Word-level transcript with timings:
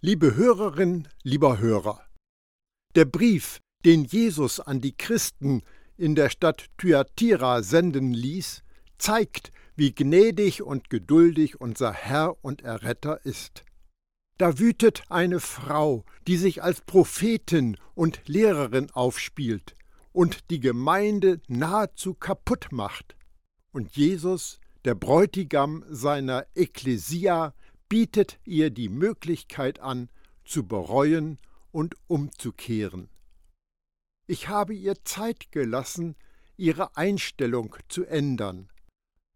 Liebe 0.00 0.36
Hörerin, 0.36 1.08
lieber 1.24 1.58
Hörer, 1.58 2.00
der 2.94 3.04
Brief, 3.04 3.58
den 3.84 4.04
Jesus 4.04 4.60
an 4.60 4.80
die 4.80 4.96
Christen 4.96 5.62
in 5.96 6.14
der 6.14 6.30
Stadt 6.30 6.66
Thyatira 6.78 7.64
senden 7.64 8.12
ließ, 8.12 8.62
zeigt, 8.98 9.50
wie 9.74 9.92
gnädig 9.92 10.62
und 10.62 10.88
geduldig 10.88 11.60
unser 11.60 11.92
Herr 11.92 12.36
und 12.44 12.62
Erretter 12.62 13.26
ist. 13.26 13.64
Da 14.36 14.60
wütet 14.60 15.02
eine 15.08 15.40
Frau, 15.40 16.04
die 16.28 16.36
sich 16.36 16.62
als 16.62 16.80
Prophetin 16.80 17.76
und 17.96 18.20
Lehrerin 18.28 18.92
aufspielt 18.92 19.74
und 20.12 20.48
die 20.50 20.60
Gemeinde 20.60 21.40
nahezu 21.48 22.14
kaputt 22.14 22.68
macht. 22.70 23.16
Und 23.72 23.96
Jesus, 23.96 24.60
der 24.84 24.94
Bräutigam 24.94 25.82
seiner 25.88 26.46
Ekklesia, 26.54 27.52
bietet 27.88 28.38
ihr 28.44 28.70
die 28.70 28.88
Möglichkeit 28.88 29.80
an, 29.80 30.08
zu 30.44 30.66
bereuen 30.66 31.38
und 31.72 31.96
umzukehren. 32.06 33.08
Ich 34.26 34.48
habe 34.48 34.74
ihr 34.74 35.04
Zeit 35.04 35.52
gelassen, 35.52 36.16
ihre 36.56 36.96
Einstellung 36.96 37.76
zu 37.88 38.04
ändern, 38.04 38.68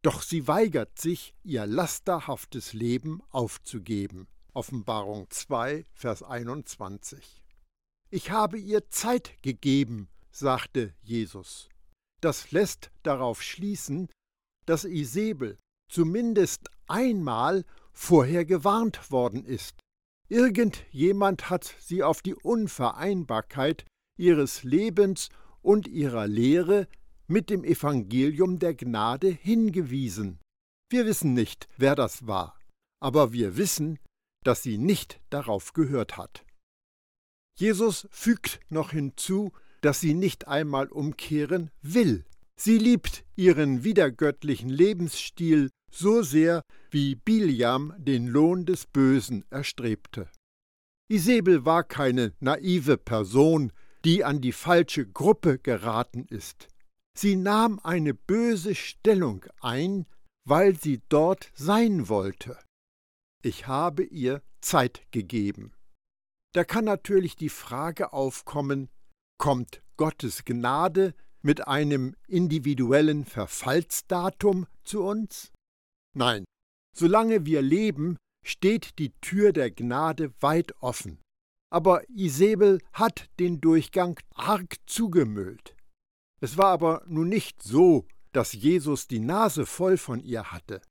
doch 0.03 0.23
sie 0.23 0.49
weigert 0.49 0.99
sich, 0.99 1.35
ihr 1.45 1.65
lasterhaftes 1.67 2.73
Leben 2.73 3.23
aufzugeben. 3.31 4.27
Offenbarung 4.53 5.31
2, 5.31 5.85
Vers 5.95 6.23
21. 6.23 7.43
Ich 8.11 8.31
habe 8.31 8.59
ihr 8.59 8.89
Zeit 8.91 9.41
gegeben, 9.43 10.09
sagte 10.31 10.93
Jesus. 11.03 11.69
Das 12.21 12.51
lässt 12.51 12.91
darauf 13.03 13.43
schließen, 13.43 14.09
dass 14.67 14.85
Isabel 14.85 15.57
zumindest 15.89 16.69
einmal 16.87 17.65
vorher 17.93 18.45
gewarnt 18.45 19.11
worden 19.11 19.45
ist. 19.45 19.81
Irgendjemand 20.29 21.51
hat 21.51 21.75
sie 21.79 22.03
auf 22.03 22.23
die 22.23 22.35
Unvereinbarkeit 22.35 23.85
ihres 24.17 24.63
Lebens 24.63 25.29
und 25.61 25.89
ihrer 25.89 26.27
Lehre 26.27 26.89
mit 27.27 27.51
dem 27.51 27.65
Evangelium 27.65 28.59
der 28.59 28.75
Gnade 28.75 29.29
hingewiesen. 29.29 30.39
Wir 30.91 31.07
wissen 31.07 31.35
nicht, 31.35 31.67
wer 31.77 31.95
das 31.95 32.27
war, 32.27 32.59
aber 33.01 33.33
wir 33.33 33.57
wissen, 33.57 33.99
dass 34.45 34.63
sie 34.63 34.79
nicht 34.79 35.21
darauf 35.31 35.73
gehört 35.73 36.17
hat. 36.17 36.45
Jesus 37.59 38.09
fügt 38.11 38.61
noch 38.71 38.91
hinzu, 38.93 39.53
dass 39.83 40.01
sie 40.01 40.15
nicht 40.15 40.49
einmal 40.49 40.89
umkehren 40.89 41.71
will. 41.81 42.25
Sie 42.57 42.79
liebt 42.79 43.25
ihren 43.37 43.85
wiedergöttlichen 43.85 44.69
Lebensstil 44.69 45.71
so 45.95 46.23
sehr, 46.23 46.63
wie 46.91 47.15
Biliam 47.15 47.95
den 47.99 48.27
Lohn 48.27 48.67
des 48.67 48.87
Bösen 48.87 49.45
erstrebte. 49.51 50.29
Isabel 51.09 51.65
war 51.65 51.85
keine 51.85 52.33
naive 52.41 52.97
Person, 52.97 53.73
die 54.05 54.25
an 54.25 54.41
die 54.41 54.53
falsche 54.53 55.07
Gruppe 55.07 55.59
geraten 55.59 56.27
ist. 56.29 56.69
Sie 57.17 57.37
nahm 57.37 57.79
eine 57.81 58.15
böse 58.15 58.75
Stellung 58.75 59.45
ein, 59.61 60.07
weil 60.45 60.79
sie 60.79 61.03
dort 61.09 61.51
sein 61.55 62.09
wollte. 62.09 62.59
Ich 63.43 63.67
habe 63.67 64.03
ihr 64.03 64.43
Zeit 64.61 65.03
gegeben. 65.11 65.73
Da 66.55 66.65
kann 66.65 66.85
natürlich 66.85 67.37
die 67.37 67.49
Frage 67.49 68.13
aufkommen, 68.13 68.89
kommt 69.39 69.83
Gottes 69.97 70.45
Gnade 70.45 71.15
mit 71.43 71.67
einem 71.67 72.15
individuellen 72.27 73.25
Verfallsdatum 73.25 74.67
zu 74.85 75.03
uns? 75.03 75.52
Nein, 76.15 76.45
solange 76.97 77.47
wir 77.47 77.63
leben, 77.63 78.17
steht 78.45 78.99
die 78.99 79.13
Tür 79.21 79.53
der 79.53 79.71
Gnade 79.71 80.33
weit 80.41 80.75
offen. 80.83 81.21
Aber 81.71 82.09
Isabel 82.11 82.81
hat 82.93 83.31
den 83.39 83.61
Durchgang 83.61 84.21
arg 84.35 84.77
zugemüllt. 84.87 85.75
Es 86.41 86.59
war 86.59 86.67
aber 86.67 87.03
nun 87.07 87.29
nicht 87.29 87.63
so, 87.63 88.07
dass 88.33 88.53
Jesus 88.53 89.07
die 89.07 89.21
Nase 89.21 89.65
voll 89.65 89.97
von 89.97 90.21
ihr 90.21 90.53
hatte. 90.53 90.83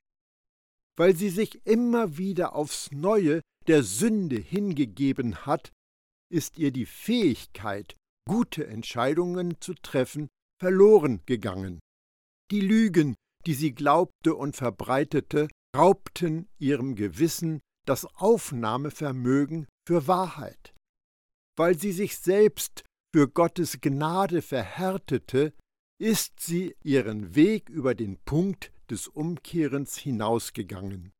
Weil 0.96 1.14
sie 1.14 1.28
sich 1.28 1.64
immer 1.66 2.16
wieder 2.18 2.54
aufs 2.54 2.90
Neue 2.90 3.42
der 3.66 3.82
Sünde 3.82 4.36
hingegeben 4.36 5.46
hat, 5.46 5.70
ist 6.30 6.58
ihr 6.58 6.72
die 6.72 6.86
Fähigkeit, 6.86 7.94
gute 8.26 8.66
Entscheidungen 8.66 9.60
zu 9.60 9.74
treffen, 9.74 10.28
verloren 10.58 11.20
gegangen. 11.26 11.80
Die 12.50 12.60
Lügen, 12.60 13.14
die 13.46 13.54
sie 13.54 13.74
glaubte 13.74 14.34
und 14.34 14.56
verbreitete, 14.56 15.48
raubten 15.76 16.48
ihrem 16.58 16.94
Gewissen 16.94 17.60
das 17.86 18.04
Aufnahmevermögen 18.04 19.66
für 19.86 20.06
Wahrheit. 20.06 20.74
Weil 21.56 21.78
sie 21.78 21.92
sich 21.92 22.16
selbst 22.16 22.84
für 23.14 23.28
Gottes 23.28 23.80
Gnade 23.80 24.42
verhärtete, 24.42 25.52
ist 26.00 26.40
sie 26.40 26.74
ihren 26.82 27.34
Weg 27.34 27.68
über 27.68 27.94
den 27.94 28.18
Punkt 28.24 28.72
des 28.90 29.08
Umkehrens 29.08 29.96
hinausgegangen. 29.96 31.12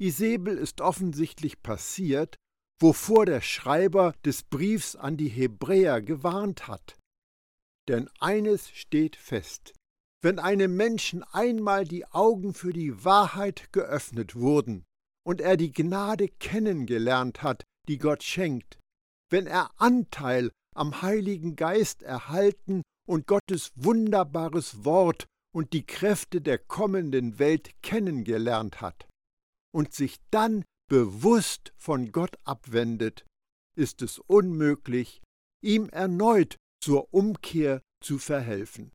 Isabel 0.00 0.56
ist 0.56 0.80
offensichtlich 0.80 1.62
passiert, 1.62 2.36
wovor 2.80 3.26
der 3.26 3.42
Schreiber 3.42 4.14
des 4.24 4.42
Briefs 4.42 4.96
an 4.96 5.16
die 5.16 5.28
Hebräer 5.28 6.00
gewarnt 6.00 6.66
hat. 6.68 6.98
Denn 7.88 8.08
eines 8.18 8.70
steht 8.70 9.16
fest, 9.16 9.74
wenn 10.22 10.38
einem 10.38 10.76
Menschen 10.76 11.22
einmal 11.22 11.84
die 11.84 12.06
Augen 12.06 12.54
für 12.54 12.72
die 12.72 13.04
Wahrheit 13.04 13.72
geöffnet 13.72 14.36
wurden 14.36 14.84
und 15.26 15.40
er 15.40 15.56
die 15.56 15.72
Gnade 15.72 16.28
kennengelernt 16.28 17.42
hat, 17.42 17.64
die 17.88 17.98
Gott 17.98 18.22
schenkt, 18.22 18.78
wenn 19.30 19.46
er 19.46 19.70
Anteil 19.80 20.50
am 20.74 21.02
Heiligen 21.02 21.56
Geist 21.56 22.02
erhalten 22.02 22.82
und 23.08 23.26
Gottes 23.26 23.72
wunderbares 23.74 24.84
Wort 24.84 25.26
und 25.52 25.72
die 25.72 25.84
Kräfte 25.84 26.40
der 26.40 26.58
kommenden 26.58 27.38
Welt 27.38 27.70
kennengelernt 27.82 28.80
hat 28.80 29.08
und 29.72 29.94
sich 29.94 30.18
dann 30.30 30.64
bewusst 30.88 31.72
von 31.76 32.12
Gott 32.12 32.36
abwendet, 32.44 33.24
ist 33.76 34.02
es 34.02 34.18
unmöglich, 34.18 35.22
ihm 35.62 35.88
erneut 35.88 36.56
zur 36.82 37.12
Umkehr 37.12 37.82
zu 38.02 38.18
verhelfen. 38.18 38.92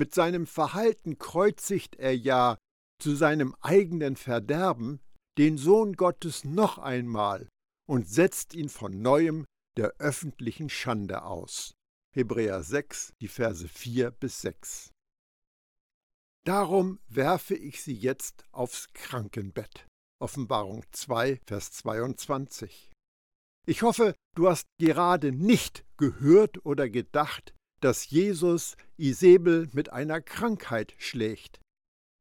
Mit 0.00 0.14
seinem 0.14 0.46
Verhalten 0.46 1.18
kreuzigt 1.18 1.96
er 1.96 2.16
ja 2.16 2.56
zu 3.02 3.14
seinem 3.14 3.54
eigenen 3.60 4.16
Verderben 4.16 4.98
den 5.36 5.58
Sohn 5.58 5.92
Gottes 5.92 6.42
noch 6.42 6.78
einmal 6.78 7.50
und 7.86 8.08
setzt 8.08 8.54
ihn 8.54 8.70
von 8.70 9.02
neuem 9.02 9.44
der 9.76 9.92
öffentlichen 9.98 10.70
Schande 10.70 11.24
aus. 11.24 11.74
Hebräer 12.16 12.62
6, 12.62 13.12
die 13.20 13.28
Verse 13.28 13.68
4 13.68 14.10
bis 14.12 14.40
6. 14.40 14.90
Darum 16.46 16.98
werfe 17.08 17.54
ich 17.54 17.82
sie 17.82 17.92
jetzt 17.92 18.46
aufs 18.52 18.94
Krankenbett. 18.94 19.86
Offenbarung 20.18 20.82
2, 20.92 21.42
Vers 21.46 21.72
22. 21.72 22.90
Ich 23.68 23.82
hoffe, 23.82 24.14
du 24.34 24.48
hast 24.48 24.64
gerade 24.78 25.30
nicht 25.30 25.84
gehört 25.98 26.64
oder 26.64 26.88
gedacht, 26.88 27.52
dass 27.80 28.10
Jesus 28.10 28.76
Isabel 28.96 29.68
mit 29.72 29.92
einer 29.92 30.20
Krankheit 30.20 30.94
schlägt. 30.98 31.60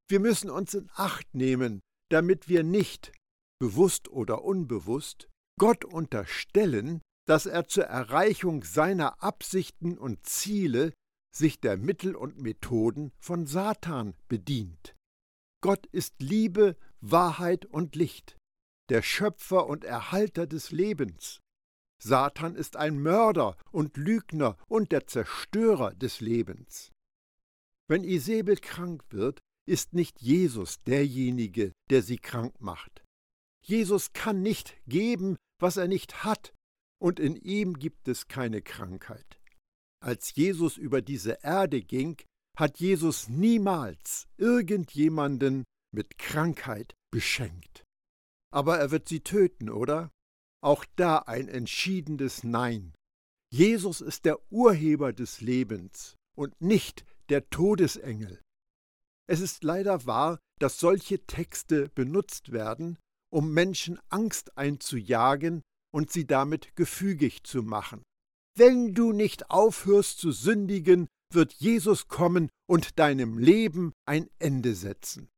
Wir 0.09 0.19
müssen 0.19 0.49
uns 0.49 0.73
in 0.73 0.89
Acht 0.95 1.33
nehmen, 1.35 1.81
damit 2.09 2.47
wir 2.49 2.63
nicht, 2.63 3.11
bewusst 3.59 4.09
oder 4.09 4.43
unbewusst, 4.43 5.27
Gott 5.59 5.85
unterstellen, 5.85 7.01
dass 7.27 7.45
er 7.45 7.67
zur 7.67 7.83
Erreichung 7.83 8.63
seiner 8.63 9.21
Absichten 9.21 9.97
und 9.97 10.25
Ziele 10.25 10.93
sich 11.35 11.59
der 11.59 11.77
Mittel 11.77 12.15
und 12.15 12.41
Methoden 12.41 13.11
von 13.19 13.45
Satan 13.45 14.15
bedient. 14.27 14.95
Gott 15.61 15.85
ist 15.87 16.15
Liebe, 16.21 16.75
Wahrheit 17.01 17.65
und 17.65 17.95
Licht, 17.95 18.37
der 18.89 19.01
Schöpfer 19.01 19.67
und 19.67 19.83
Erhalter 19.83 20.47
des 20.47 20.71
Lebens. 20.71 21.39
Satan 22.01 22.55
ist 22.55 22.77
ein 22.77 23.01
Mörder 23.01 23.57
und 23.71 23.97
Lügner 23.97 24.57
und 24.67 24.91
der 24.91 25.07
Zerstörer 25.07 25.93
des 25.93 26.21
Lebens. 26.21 26.91
Wenn 27.89 28.03
Isabel 28.03 28.57
krank 28.57 29.03
wird, 29.09 29.39
ist 29.67 29.93
nicht 29.93 30.21
Jesus 30.21 30.81
derjenige, 30.83 31.73
der 31.89 32.01
sie 32.01 32.17
krank 32.17 32.59
macht. 32.59 33.03
Jesus 33.65 34.13
kann 34.13 34.41
nicht 34.41 34.75
geben, 34.87 35.35
was 35.59 35.77
er 35.77 35.87
nicht 35.87 36.23
hat, 36.23 36.53
und 37.01 37.19
in 37.19 37.35
ihm 37.35 37.77
gibt 37.77 38.07
es 38.07 38.27
keine 38.27 38.61
Krankheit. 38.61 39.39
Als 40.01 40.33
Jesus 40.35 40.77
über 40.77 41.01
diese 41.01 41.39
Erde 41.43 41.81
ging, 41.81 42.17
hat 42.57 42.79
Jesus 42.79 43.27
niemals 43.27 44.27
irgendjemanden 44.37 45.65
mit 45.93 46.17
Krankheit 46.17 46.93
beschenkt. 47.11 47.83
Aber 48.51 48.77
er 48.77 48.91
wird 48.91 49.07
sie 49.07 49.21
töten, 49.21 49.69
oder? 49.69 50.11
Auch 50.61 50.85
da 50.95 51.19
ein 51.19 51.47
entschiedenes 51.47 52.43
Nein. 52.43 52.93
Jesus 53.51 54.01
ist 54.01 54.25
der 54.25 54.39
Urheber 54.51 55.13
des 55.13 55.41
Lebens 55.41 56.15
und 56.35 56.59
nicht 56.61 57.05
der 57.29 57.49
Todesengel. 57.49 58.41
Es 59.27 59.39
ist 59.39 59.63
leider 59.63 60.05
wahr, 60.05 60.39
dass 60.59 60.79
solche 60.79 61.25
Texte 61.25 61.89
benutzt 61.89 62.51
werden, 62.51 62.97
um 63.31 63.53
Menschen 63.53 63.99
Angst 64.09 64.57
einzujagen 64.57 65.61
und 65.91 66.11
sie 66.11 66.25
damit 66.25 66.75
gefügig 66.75 67.43
zu 67.43 67.63
machen. 67.63 68.03
Wenn 68.55 68.93
du 68.93 69.13
nicht 69.13 69.49
aufhörst 69.49 70.19
zu 70.19 70.31
sündigen, 70.31 71.07
wird 71.31 71.53
Jesus 71.53 72.07
kommen 72.07 72.49
und 72.67 72.99
deinem 72.99 73.37
Leben 73.37 73.93
ein 74.05 74.29
Ende 74.39 74.75
setzen. 74.75 75.29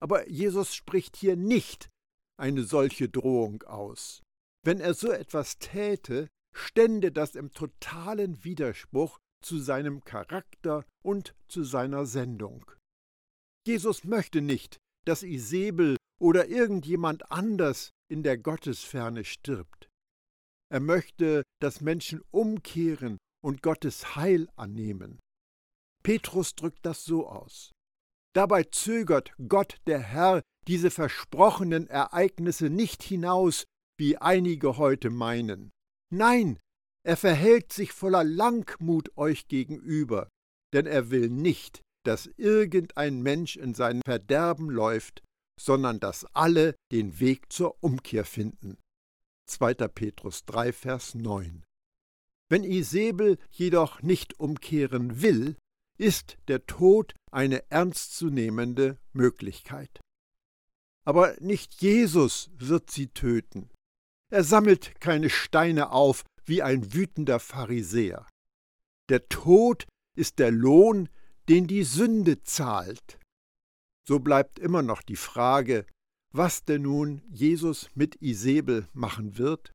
Aber 0.00 0.28
Jesus 0.28 0.74
spricht 0.74 1.16
hier 1.16 1.36
nicht 1.36 1.90
eine 2.36 2.64
solche 2.64 3.08
Drohung 3.08 3.62
aus. 3.62 4.22
Wenn 4.64 4.80
er 4.80 4.94
so 4.94 5.10
etwas 5.10 5.58
täte, 5.58 6.28
stände 6.54 7.12
das 7.12 7.34
im 7.34 7.52
totalen 7.52 8.44
Widerspruch 8.44 9.18
zu 9.42 9.58
seinem 9.58 10.04
Charakter 10.04 10.84
und 11.04 11.34
zu 11.48 11.64
seiner 11.64 12.06
Sendung. 12.06 12.70
Jesus 13.66 14.04
möchte 14.04 14.40
nicht, 14.40 14.78
dass 15.04 15.22
Isabel 15.22 15.96
oder 16.20 16.48
irgendjemand 16.48 17.30
anders 17.30 17.90
in 18.10 18.22
der 18.22 18.38
Gottesferne 18.38 19.24
stirbt. 19.24 19.88
Er 20.70 20.80
möchte, 20.80 21.42
dass 21.60 21.80
Menschen 21.80 22.22
umkehren 22.30 23.18
und 23.42 23.62
Gottes 23.62 24.16
Heil 24.16 24.48
annehmen. 24.56 25.20
Petrus 26.02 26.54
drückt 26.54 26.84
das 26.86 27.04
so 27.04 27.28
aus. 27.28 27.72
Dabei 28.34 28.64
zögert 28.64 29.32
Gott 29.48 29.78
der 29.86 30.00
Herr 30.00 30.42
diese 30.68 30.90
versprochenen 30.90 31.86
Ereignisse 31.86 32.70
nicht 32.70 33.02
hinaus, 33.02 33.64
wie 33.98 34.16
einige 34.16 34.76
heute 34.76 35.10
meinen. 35.10 35.70
Nein, 36.12 36.58
er 37.06 37.16
verhält 37.16 37.72
sich 37.72 37.92
voller 37.92 38.24
Langmut 38.24 39.16
euch 39.16 39.48
gegenüber, 39.48 40.28
denn 40.72 40.86
er 40.86 41.10
will 41.10 41.28
nicht, 41.28 41.82
dass 42.04 42.26
irgendein 42.36 43.22
Mensch 43.22 43.56
in 43.56 43.74
sein 43.74 44.00
Verderben 44.04 44.70
läuft, 44.70 45.22
sondern 45.60 46.00
dass 46.00 46.24
alle 46.34 46.74
den 46.92 47.20
Weg 47.20 47.52
zur 47.52 47.82
Umkehr 47.82 48.24
finden. 48.24 48.78
2. 49.46 49.74
Petrus 49.88 50.44
3, 50.46 50.72
Vers 50.72 51.14
9. 51.14 51.62
Wenn 52.50 52.64
Isabel 52.64 53.38
jedoch 53.50 54.02
nicht 54.02 54.38
umkehren 54.40 55.22
will, 55.22 55.56
ist 55.98 56.38
der 56.48 56.66
Tod 56.66 57.14
eine 57.30 57.70
ernstzunehmende 57.70 58.98
Möglichkeit. 59.12 60.00
Aber 61.04 61.36
nicht 61.40 61.74
Jesus 61.80 62.50
wird 62.56 62.90
sie 62.90 63.08
töten. 63.08 63.70
Er 64.30 64.44
sammelt 64.44 65.00
keine 65.00 65.30
Steine 65.30 65.92
auf 65.92 66.24
wie 66.46 66.62
ein 66.62 66.94
wütender 66.94 67.40
Pharisäer. 67.40 68.26
Der 69.08 69.28
Tod 69.28 69.86
ist 70.16 70.38
der 70.38 70.50
Lohn, 70.50 71.08
den 71.48 71.66
die 71.66 71.84
Sünde 71.84 72.42
zahlt. 72.42 73.18
So 74.06 74.18
bleibt 74.18 74.58
immer 74.58 74.82
noch 74.82 75.02
die 75.02 75.16
Frage, 75.16 75.86
was 76.30 76.64
denn 76.64 76.82
nun 76.82 77.22
Jesus 77.30 77.88
mit 77.94 78.20
Isabel 78.20 78.88
machen 78.92 79.38
wird. 79.38 79.72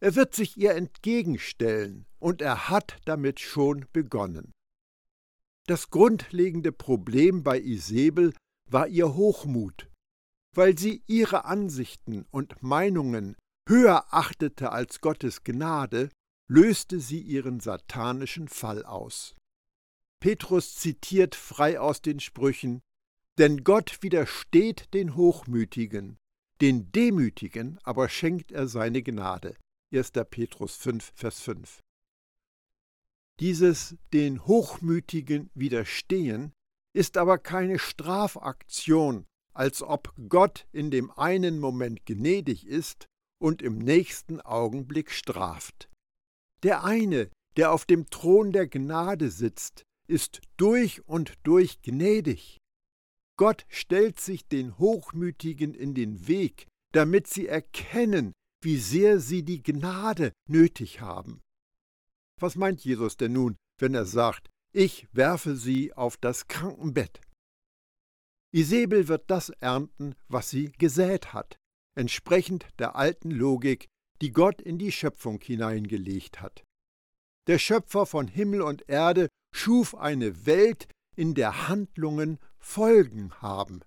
Er 0.00 0.14
wird 0.14 0.34
sich 0.34 0.56
ihr 0.56 0.74
entgegenstellen, 0.74 2.06
und 2.18 2.42
er 2.42 2.68
hat 2.68 2.98
damit 3.04 3.40
schon 3.40 3.86
begonnen. 3.92 4.52
Das 5.66 5.90
grundlegende 5.90 6.72
Problem 6.72 7.42
bei 7.42 7.58
Isabel 7.58 8.34
war 8.70 8.86
ihr 8.86 9.14
Hochmut, 9.14 9.88
weil 10.56 10.78
sie 10.78 11.02
ihre 11.06 11.44
Ansichten 11.44 12.26
und 12.30 12.62
Meinungen 12.62 13.36
höher 13.68 14.06
achtete 14.10 14.72
als 14.72 15.00
Gottes 15.00 15.44
Gnade, 15.44 16.10
löste 16.48 17.00
sie 17.00 17.20
ihren 17.20 17.60
satanischen 17.60 18.48
Fall 18.48 18.84
aus. 18.84 19.34
Petrus 20.20 20.76
zitiert 20.76 21.34
frei 21.34 21.78
aus 21.80 22.02
den 22.02 22.20
Sprüchen 22.20 22.80
Denn 23.38 23.64
Gott 23.64 24.02
widersteht 24.02 24.94
den 24.94 25.16
Hochmütigen, 25.16 26.18
den 26.60 26.92
Demütigen 26.92 27.78
aber 27.82 28.08
schenkt 28.08 28.52
er 28.52 28.68
seine 28.68 29.02
Gnade. 29.02 29.56
1. 29.92 30.12
Petrus 30.30 30.76
5, 30.76 31.12
Vers 31.14 31.40
5. 31.40 31.80
Dieses 33.40 33.96
den 34.12 34.46
Hochmütigen 34.46 35.50
widerstehen 35.54 36.52
ist 36.94 37.16
aber 37.16 37.38
keine 37.38 37.78
Strafaktion, 37.78 39.26
als 39.54 39.82
ob 39.82 40.12
Gott 40.28 40.66
in 40.72 40.90
dem 40.90 41.10
einen 41.12 41.58
Moment 41.58 42.04
gnädig 42.04 42.66
ist 42.66 43.06
und 43.40 43.62
im 43.62 43.78
nächsten 43.78 44.40
Augenblick 44.40 45.10
straft. 45.10 45.88
Der 46.62 46.84
eine, 46.84 47.30
der 47.56 47.72
auf 47.72 47.84
dem 47.84 48.10
Thron 48.10 48.52
der 48.52 48.66
Gnade 48.66 49.30
sitzt, 49.30 49.82
ist 50.06 50.40
durch 50.56 51.06
und 51.06 51.34
durch 51.44 51.80
gnädig. 51.82 52.58
Gott 53.36 53.64
stellt 53.68 54.20
sich 54.20 54.46
den 54.46 54.78
Hochmütigen 54.78 55.74
in 55.74 55.94
den 55.94 56.28
Weg, 56.28 56.66
damit 56.92 57.26
sie 57.26 57.48
erkennen, 57.48 58.32
wie 58.62 58.76
sehr 58.78 59.18
sie 59.18 59.42
die 59.42 59.62
Gnade 59.62 60.32
nötig 60.48 61.00
haben. 61.00 61.40
Was 62.40 62.56
meint 62.56 62.84
Jesus 62.84 63.16
denn 63.16 63.32
nun, 63.32 63.56
wenn 63.78 63.94
er 63.94 64.04
sagt, 64.06 64.48
ich 64.72 65.08
werfe 65.12 65.56
sie 65.56 65.92
auf 65.92 66.16
das 66.16 66.48
Krankenbett? 66.48 67.20
Isabel 68.54 69.08
wird 69.08 69.30
das 69.32 69.48
ernten, 69.48 70.14
was 70.28 70.48
sie 70.48 70.70
gesät 70.70 71.32
hat, 71.32 71.56
entsprechend 71.96 72.66
der 72.78 72.94
alten 72.94 73.32
Logik, 73.32 73.88
die 74.20 74.30
Gott 74.30 74.62
in 74.62 74.78
die 74.78 74.92
Schöpfung 74.92 75.40
hineingelegt 75.40 76.40
hat. 76.40 76.62
Der 77.48 77.58
Schöpfer 77.58 78.06
von 78.06 78.28
Himmel 78.28 78.62
und 78.62 78.88
Erde 78.88 79.28
schuf 79.52 79.96
eine 79.96 80.46
Welt, 80.46 80.86
in 81.16 81.34
der 81.34 81.68
Handlungen 81.68 82.38
Folgen 82.58 83.34
haben. 83.40 83.80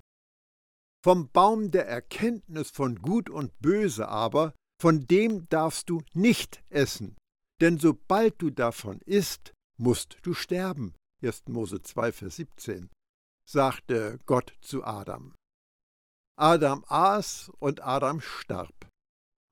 Vom 1.01 1.29
Baum 1.29 1.71
der 1.71 1.87
Erkenntnis 1.87 2.69
von 2.69 2.97
Gut 3.01 3.29
und 3.29 3.57
Böse 3.59 4.09
aber, 4.09 4.53
von 4.81 5.07
dem 5.07 5.47
darfst 5.47 5.89
du 5.89 6.01
nicht 6.13 6.61
essen, 6.69 7.15
denn 7.61 7.79
sobald 7.79 8.41
du 8.41 8.49
davon 8.49 8.99
isst, 9.05 9.53
musst 9.77 10.17
du 10.23 10.33
sterben. 10.33 10.93
1. 11.23 11.47
Mose 11.47 11.81
2, 11.81 12.11
Vers 12.11 12.35
17, 12.35 12.89
sagte 13.47 14.19
Gott 14.25 14.53
zu 14.61 14.83
Adam. 14.83 15.33
Adam 16.37 16.83
aß 16.87 17.49
und 17.59 17.81
Adam 17.81 18.21
starb. 18.21 18.89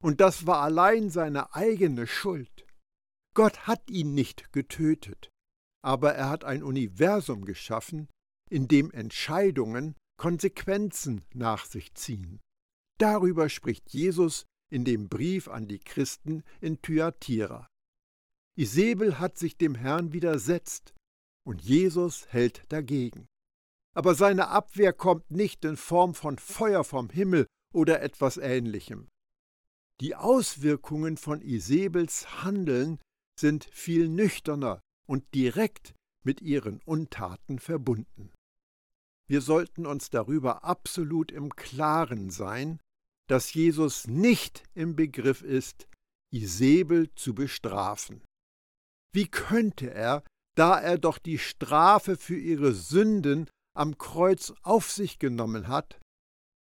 Und 0.03 0.21
das 0.21 0.45
war 0.45 0.62
allein 0.62 1.09
seine 1.09 1.56
eigene 1.56 2.06
Schuld. 2.06 2.68
Gott 3.33 3.68
hat 3.68 3.89
ihn 3.89 4.13
nicht 4.13 4.53
getötet, 4.53 5.30
aber 5.81 6.13
er 6.13 6.30
hat 6.30 6.44
ein 6.44 6.63
Universum 6.63 7.45
geschaffen, 7.45 8.09
in 8.50 8.68
dem 8.68 8.92
Entscheidungen 8.92 9.95
Konsequenzen 10.18 11.25
nach 11.33 11.65
sich 11.65 11.94
ziehen. 11.95 12.39
Darüber 13.00 13.50
spricht 13.50 13.89
Jesus 13.89 14.45
in 14.72 14.86
dem 14.86 15.10
Brief 15.10 15.48
an 15.48 15.67
die 15.67 15.79
Christen 15.79 16.43
in 16.62 16.81
Thyatira. 16.81 17.67
Isabel 18.58 19.19
hat 19.19 19.38
sich 19.38 19.58
dem 19.58 19.75
Herrn 19.75 20.13
widersetzt 20.13 20.93
und 21.46 21.62
Jesus 21.62 22.27
hält 22.27 22.63
dagegen. 22.69 23.27
Aber 23.95 24.13
seine 24.13 24.49
Abwehr 24.49 24.93
kommt 24.93 25.31
nicht 25.31 25.65
in 25.65 25.77
Form 25.77 26.13
von 26.13 26.37
Feuer 26.37 26.83
vom 26.83 27.09
Himmel 27.09 27.47
oder 27.73 28.01
etwas 28.01 28.37
ähnlichem. 28.37 29.07
Die 30.01 30.15
Auswirkungen 30.15 31.15
von 31.15 31.41
Isabels 31.41 32.43
Handeln 32.43 32.99
sind 33.39 33.65
viel 33.71 34.09
nüchterner 34.09 34.81
und 35.07 35.33
direkt 35.33 35.93
mit 36.23 36.41
ihren 36.41 36.81
Untaten 36.83 37.59
verbunden. 37.59 38.31
Wir 39.27 39.41
sollten 39.41 39.85
uns 39.85 40.09
darüber 40.09 40.63
absolut 40.63 41.31
im 41.31 41.55
Klaren 41.55 42.29
sein, 42.29 42.79
dass 43.27 43.53
Jesus 43.53 44.07
nicht 44.07 44.63
im 44.73 44.95
Begriff 44.95 45.41
ist, 45.41 45.87
Isabel 46.31 47.09
zu 47.15 47.33
bestrafen. 47.33 48.23
Wie 49.13 49.27
könnte 49.27 49.91
er, 49.91 50.23
da 50.55 50.79
er 50.79 50.97
doch 50.97 51.17
die 51.17 51.39
Strafe 51.39 52.17
für 52.17 52.37
ihre 52.37 52.73
Sünden 52.73 53.49
am 53.75 53.98
Kreuz 53.98 54.53
auf 54.63 54.91
sich 54.91 55.20
genommen 55.20 55.67
hat? 55.67 56.00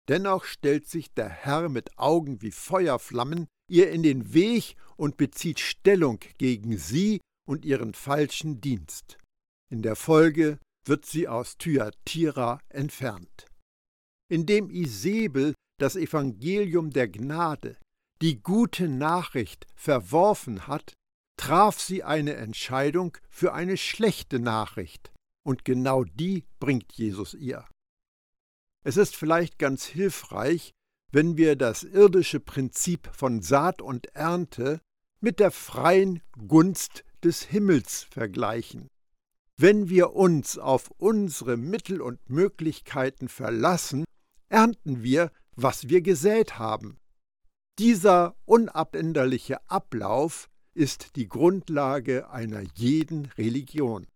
Dennoch 0.08 0.44
stellt 0.44 0.88
sich 0.88 1.12
der 1.14 1.28
Herr 1.28 1.68
mit 1.68 1.98
Augen 1.98 2.42
wie 2.42 2.50
Feuerflammen 2.50 3.46
ihr 3.68 3.90
in 3.90 4.02
den 4.02 4.34
Weg 4.34 4.76
und 4.96 5.16
bezieht 5.16 5.60
Stellung 5.60 6.18
gegen 6.38 6.76
sie 6.76 7.20
und 7.46 7.64
ihren 7.64 7.94
falschen 7.94 8.60
Dienst. 8.60 9.18
In 9.70 9.82
der 9.82 9.96
Folge 9.96 10.58
wird 10.84 11.06
sie 11.06 11.28
aus 11.28 11.56
Thyatira 11.56 12.60
entfernt. 12.68 13.46
Indem 14.28 14.70
Isabel 14.70 15.54
das 15.78 15.96
Evangelium 15.96 16.90
der 16.90 17.08
Gnade, 17.08 17.76
die 18.20 18.42
gute 18.42 18.88
Nachricht, 18.88 19.66
verworfen 19.74 20.66
hat, 20.66 20.92
traf 21.38 21.80
sie 21.80 22.02
eine 22.02 22.34
Entscheidung 22.34 23.16
für 23.30 23.54
eine 23.54 23.76
schlechte 23.76 24.40
Nachricht, 24.40 25.10
und 25.50 25.64
genau 25.64 26.04
die 26.04 26.44
bringt 26.60 26.92
Jesus 26.92 27.34
ihr. 27.34 27.66
Es 28.84 28.96
ist 28.96 29.16
vielleicht 29.16 29.58
ganz 29.58 29.84
hilfreich, 29.84 30.70
wenn 31.10 31.36
wir 31.36 31.56
das 31.56 31.82
irdische 31.82 32.38
Prinzip 32.38 33.10
von 33.12 33.42
Saat 33.42 33.82
und 33.82 34.14
Ernte 34.14 34.80
mit 35.20 35.40
der 35.40 35.50
freien 35.50 36.22
Gunst 36.46 37.02
des 37.24 37.42
Himmels 37.42 38.04
vergleichen. 38.12 38.90
Wenn 39.56 39.88
wir 39.88 40.14
uns 40.14 40.56
auf 40.56 40.92
unsere 40.98 41.56
Mittel 41.56 42.00
und 42.00 42.30
Möglichkeiten 42.30 43.28
verlassen, 43.28 44.04
ernten 44.50 45.02
wir, 45.02 45.32
was 45.56 45.88
wir 45.88 46.00
gesät 46.00 46.60
haben. 46.60 47.00
Dieser 47.80 48.36
unabänderliche 48.44 49.68
Ablauf 49.68 50.48
ist 50.74 51.16
die 51.16 51.26
Grundlage 51.26 52.30
einer 52.30 52.62
jeden 52.76 53.26
Religion. 53.36 54.06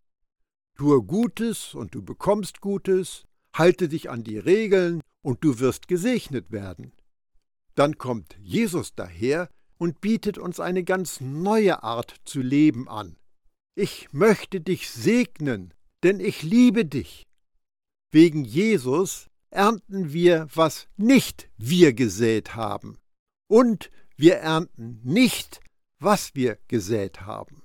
Tue 0.77 1.03
Gutes 1.03 1.75
und 1.75 1.95
du 1.95 2.03
bekommst 2.03 2.61
Gutes, 2.61 3.27
halte 3.55 3.89
dich 3.89 4.11
an 4.11 4.25
die 4.25 4.39
Regeln 4.39 5.01
und 5.23 5.45
du 5.45 5.61
wirst 5.61 5.87
gesegnet 5.87 6.51
werden. 6.51 6.93
Dann 7.77 7.97
kommt 7.97 8.37
Jesus 8.41 8.95
daher 8.95 9.49
und 9.79 10.01
bietet 10.01 10.37
uns 10.37 10.59
eine 10.59 10.83
ganz 10.83 11.21
neue 11.21 11.85
Art 11.85 12.17
zu 12.25 12.41
leben 12.41 12.89
an. 12.89 13.17
Ich 13.77 14.13
möchte 14.13 14.61
dich 14.61 14.91
segnen, 14.91 15.75
denn 16.03 16.19
ich 16.19 16.43
liebe 16.43 16.85
dich. 16.85 17.25
Wegen 18.11 18.45
Jesus 18.45 19.29
ernten 19.51 20.13
wir, 20.13 20.49
was 20.55 20.89
nicht 20.97 21.51
wir 21.57 21.93
gesät 21.93 22.57
haben. 22.57 22.99
Und 23.49 23.91
wir 24.17 24.37
ernten 24.37 25.01
nicht, 25.05 25.61
was 25.99 26.35
wir 26.35 26.59
gesät 26.67 27.23
haben. 27.23 27.63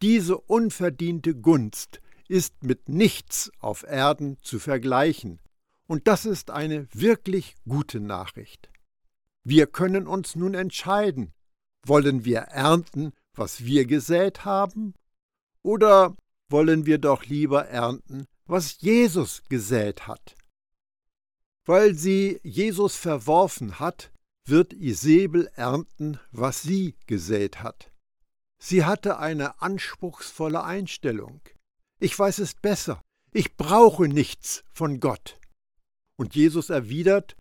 Diese 0.00 0.38
unverdiente 0.38 1.34
Gunst 1.34 2.01
ist 2.32 2.64
mit 2.64 2.88
nichts 2.88 3.52
auf 3.58 3.82
Erden 3.82 4.38
zu 4.40 4.58
vergleichen, 4.58 5.38
und 5.86 6.08
das 6.08 6.24
ist 6.24 6.50
eine 6.50 6.88
wirklich 6.94 7.54
gute 7.68 8.00
Nachricht. 8.00 8.70
Wir 9.44 9.66
können 9.66 10.06
uns 10.06 10.34
nun 10.34 10.54
entscheiden, 10.54 11.34
wollen 11.84 12.24
wir 12.24 12.38
ernten, 12.38 13.12
was 13.34 13.66
wir 13.66 13.84
gesät 13.84 14.46
haben, 14.46 14.94
oder 15.62 16.16
wollen 16.48 16.86
wir 16.86 16.96
doch 16.96 17.26
lieber 17.26 17.66
ernten, 17.66 18.24
was 18.46 18.80
Jesus 18.80 19.42
gesät 19.50 20.06
hat? 20.06 20.34
Weil 21.66 21.94
sie 21.94 22.40
Jesus 22.42 22.96
verworfen 22.96 23.78
hat, 23.78 24.10
wird 24.46 24.72
Isabel 24.72 25.50
ernten, 25.54 26.18
was 26.30 26.62
sie 26.62 26.96
gesät 27.06 27.62
hat. 27.62 27.92
Sie 28.58 28.86
hatte 28.86 29.18
eine 29.18 29.60
anspruchsvolle 29.60 30.64
Einstellung. 30.64 31.42
Ich 32.02 32.18
weiß 32.18 32.40
es 32.40 32.54
besser. 32.54 33.00
Ich 33.30 33.56
brauche 33.56 34.08
nichts 34.08 34.64
von 34.72 34.98
Gott. 34.98 35.38
Und 36.16 36.34
Jesus 36.34 36.68
erwidert, 36.68 37.36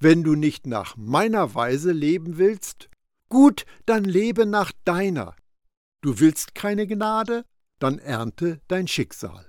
wenn 0.00 0.24
du 0.24 0.34
nicht 0.34 0.66
nach 0.66 0.96
meiner 0.96 1.54
Weise 1.54 1.92
leben 1.92 2.38
willst, 2.38 2.88
gut, 3.28 3.66
dann 3.84 4.04
lebe 4.04 4.46
nach 4.46 4.72
deiner. 4.86 5.36
Du 6.00 6.18
willst 6.18 6.54
keine 6.54 6.86
Gnade, 6.86 7.44
dann 7.78 7.98
ernte 7.98 8.62
dein 8.68 8.88
Schicksal. 8.88 9.46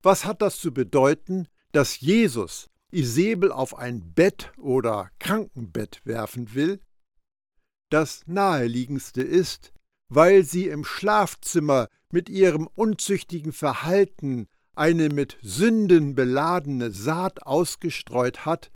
Was 0.00 0.24
hat 0.24 0.40
das 0.40 0.58
zu 0.58 0.72
bedeuten, 0.72 1.46
dass 1.72 2.00
Jesus 2.00 2.70
Isabel 2.90 3.52
auf 3.52 3.76
ein 3.76 4.14
Bett 4.14 4.54
oder 4.56 5.10
Krankenbett 5.18 6.00
werfen 6.06 6.54
will? 6.54 6.80
Das 7.90 8.22
naheliegendste 8.26 9.20
ist, 9.20 9.74
weil 10.08 10.44
sie 10.44 10.68
im 10.68 10.82
Schlafzimmer 10.82 11.88
mit 12.12 12.28
ihrem 12.28 12.66
unzüchtigen 12.74 13.52
Verhalten 13.52 14.48
eine 14.74 15.08
mit 15.08 15.36
Sünden 15.42 16.14
beladene 16.14 16.90
Saat 16.90 17.42
ausgestreut 17.42 18.46
hat, 18.46 18.70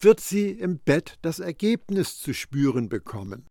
wird 0.00 0.20
sie 0.20 0.50
im 0.50 0.78
Bett 0.78 1.18
das 1.22 1.40
Ergebnis 1.40 2.18
zu 2.18 2.32
spüren 2.32 2.88
bekommen. 2.88 3.46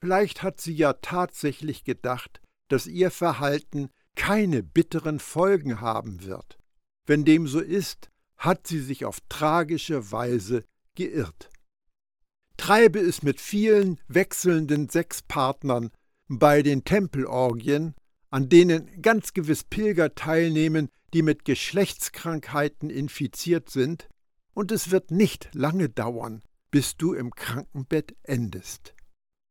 Vielleicht 0.00 0.42
hat 0.42 0.60
sie 0.60 0.74
ja 0.74 0.94
tatsächlich 0.94 1.84
gedacht, 1.84 2.40
dass 2.68 2.86
ihr 2.86 3.10
Verhalten 3.10 3.88
keine 4.14 4.62
bitteren 4.62 5.20
Folgen 5.20 5.80
haben 5.80 6.24
wird. 6.24 6.58
Wenn 7.06 7.24
dem 7.24 7.46
so 7.46 7.60
ist, 7.60 8.10
hat 8.36 8.66
sie 8.66 8.80
sich 8.80 9.04
auf 9.04 9.18
tragische 9.28 10.12
Weise 10.12 10.64
geirrt. 10.94 11.50
Treibe 12.56 12.98
es 13.00 13.22
mit 13.22 13.40
vielen 13.40 13.98
wechselnden 14.08 14.88
Sexpartnern 14.88 15.90
bei 16.28 16.62
den 16.62 16.84
Tempelorgien, 16.84 17.94
an 18.32 18.48
denen 18.48 19.02
ganz 19.02 19.34
gewiss 19.34 19.62
Pilger 19.62 20.14
teilnehmen, 20.14 20.88
die 21.12 21.22
mit 21.22 21.44
Geschlechtskrankheiten 21.44 22.88
infiziert 22.88 23.70
sind, 23.70 24.08
und 24.54 24.72
es 24.72 24.90
wird 24.90 25.10
nicht 25.10 25.50
lange 25.52 25.88
dauern, 25.90 26.42
bis 26.70 26.96
du 26.96 27.12
im 27.12 27.34
Krankenbett 27.34 28.16
endest. 28.22 28.94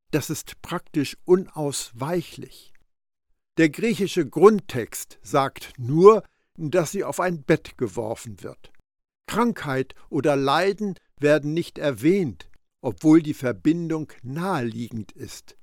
Das 0.09 0.29
ist 0.29 0.61
praktisch 0.63 1.15
unausweichlich. 1.25 2.73
Der 3.57 3.69
griechische 3.69 4.27
Grundtext 4.27 5.19
sagt 5.21 5.73
nur, 5.77 6.23
dass 6.57 6.91
sie 6.91 7.03
auf 7.03 7.19
ein 7.19 7.43
Bett 7.43 7.77
geworfen 7.77 8.41
wird. 8.41 8.71
Krankheit 9.27 9.93
oder 10.09 10.35
Leiden 10.35 10.95
werden 11.19 11.53
nicht 11.53 11.77
erwähnt, 11.77 12.49
obwohl 12.81 13.21
die 13.21 13.35
Verbindung 13.35 14.11
naheliegend 14.23 15.11
ist. 15.11 15.55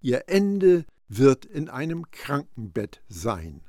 Ihr 0.00 0.28
Ende 0.28 0.84
wird 1.08 1.44
in 1.44 1.68
einem 1.68 2.10
Krankenbett 2.10 3.02
sein. 3.08 3.62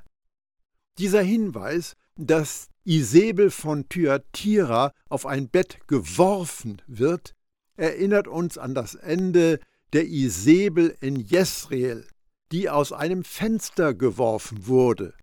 Dieser 0.98 1.22
Hinweis, 1.22 1.96
dass 2.16 2.70
Isabel 2.84 3.50
von 3.52 3.88
Thyatira 3.88 4.94
auf 5.08 5.26
ein 5.26 5.50
Bett 5.50 5.80
geworfen 5.88 6.82
wird, 6.88 7.36
erinnert 7.78 8.28
uns 8.28 8.58
an 8.58 8.76
das 8.76 8.96
Ende 8.96 9.60
der 9.94 10.08
Isabel 10.08 10.96
in 11.00 11.16
Jesreel, 11.16 12.06
die 12.52 12.70
aus 12.70 12.92
einem 12.92 13.24
Fenster 13.24 13.94
geworfen 13.94 14.68
wurde, 14.68 15.14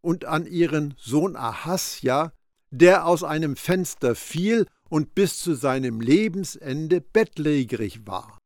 und 0.00 0.24
an 0.24 0.46
ihren 0.46 0.94
Sohn 0.98 1.36
Ahasja, 1.36 2.32
der 2.70 3.06
aus 3.06 3.24
einem 3.24 3.56
Fenster 3.56 4.14
fiel 4.14 4.66
und 4.88 5.14
bis 5.14 5.38
zu 5.38 5.54
seinem 5.54 6.00
Lebensende 6.00 7.00
bettlägerig 7.00 8.06
war. 8.06 8.39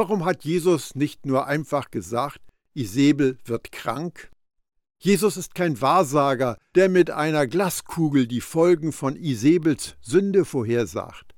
Warum 0.00 0.24
hat 0.24 0.46
Jesus 0.46 0.94
nicht 0.94 1.26
nur 1.26 1.46
einfach 1.46 1.90
gesagt, 1.90 2.40
Isabel 2.72 3.36
wird 3.44 3.70
krank? 3.70 4.30
Jesus 4.98 5.36
ist 5.36 5.54
kein 5.54 5.78
Wahrsager, 5.82 6.56
der 6.74 6.88
mit 6.88 7.10
einer 7.10 7.46
Glaskugel 7.46 8.26
die 8.26 8.40
Folgen 8.40 8.92
von 8.92 9.14
Isabels 9.14 9.96
Sünde 10.00 10.46
vorhersagt. 10.46 11.34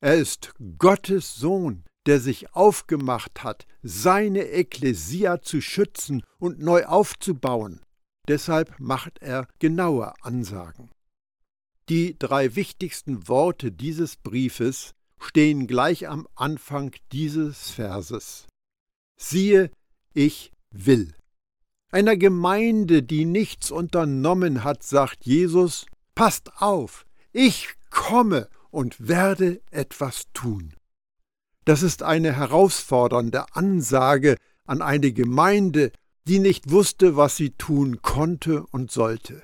Er 0.00 0.14
ist 0.14 0.52
Gottes 0.78 1.34
Sohn, 1.34 1.82
der 2.06 2.20
sich 2.20 2.54
aufgemacht 2.54 3.42
hat, 3.42 3.66
seine 3.82 4.46
Ekklesia 4.46 5.42
zu 5.42 5.60
schützen 5.60 6.22
und 6.38 6.60
neu 6.60 6.84
aufzubauen. 6.84 7.80
Deshalb 8.28 8.78
macht 8.78 9.18
er 9.20 9.48
genaue 9.58 10.14
Ansagen. 10.22 10.92
Die 11.88 12.16
drei 12.16 12.54
wichtigsten 12.54 13.26
Worte 13.26 13.72
dieses 13.72 14.16
Briefes 14.16 14.94
stehen 15.22 15.66
gleich 15.66 16.08
am 16.08 16.26
Anfang 16.34 16.92
dieses 17.12 17.70
Verses. 17.70 18.46
Siehe, 19.16 19.70
ich 20.14 20.52
will. 20.70 21.14
Einer 21.90 22.16
Gemeinde, 22.16 23.02
die 23.02 23.24
nichts 23.24 23.70
unternommen 23.70 24.64
hat, 24.64 24.82
sagt 24.82 25.26
Jesus, 25.26 25.86
passt 26.14 26.50
auf, 26.60 27.04
ich 27.32 27.68
komme 27.90 28.48
und 28.70 29.08
werde 29.08 29.60
etwas 29.70 30.24
tun. 30.32 30.74
Das 31.64 31.82
ist 31.82 32.02
eine 32.02 32.34
herausfordernde 32.34 33.54
Ansage 33.54 34.36
an 34.64 34.82
eine 34.82 35.12
Gemeinde, 35.12 35.92
die 36.26 36.38
nicht 36.38 36.70
wusste, 36.70 37.16
was 37.16 37.36
sie 37.36 37.50
tun 37.50 38.00
konnte 38.02 38.64
und 38.70 38.90
sollte. 38.90 39.42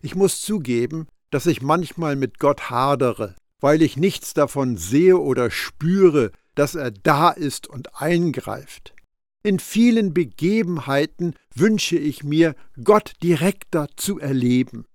Ich 0.00 0.14
muss 0.14 0.40
zugeben, 0.40 1.08
dass 1.30 1.46
ich 1.46 1.62
manchmal 1.62 2.16
mit 2.16 2.38
Gott 2.38 2.70
hadere, 2.70 3.34
weil 3.60 3.82
ich 3.82 3.96
nichts 3.96 4.34
davon 4.34 4.76
sehe 4.76 5.18
oder 5.18 5.50
spüre, 5.50 6.32
dass 6.54 6.74
er 6.74 6.90
da 6.90 7.30
ist 7.30 7.66
und 7.66 8.00
eingreift. 8.00 8.94
In 9.42 9.58
vielen 9.58 10.12
Begebenheiten 10.12 11.34
wünsche 11.54 11.96
ich 11.96 12.24
mir, 12.24 12.56
Gott 12.82 13.14
direkter 13.22 13.88
zu 13.96 14.18
erleben. 14.18 14.86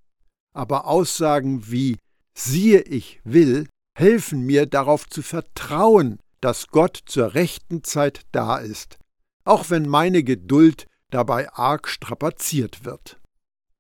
Aber 0.53 0.88
Aussagen 0.88 1.72
wie 1.72 1.98
siehe 2.34 2.82
ich 2.82 3.22
will 3.24 3.68
helfen 3.96 4.46
mir 4.46 4.65
darauf 4.65 5.08
zu 5.08 5.22
vertrauen, 5.22 6.20
dass 6.39 6.68
Gott 6.68 7.01
zur 7.06 7.36
rechten 7.36 7.84
Zeit 7.84 8.22
da 8.32 8.58
ist, 8.58 8.98
auch 9.44 9.70
wenn 9.70 9.88
meine 9.88 10.24
Geduld 10.24 10.88
dabei 11.10 11.51
arg 11.51 11.88
strapaziert 11.88 12.86
wird. 12.86 13.20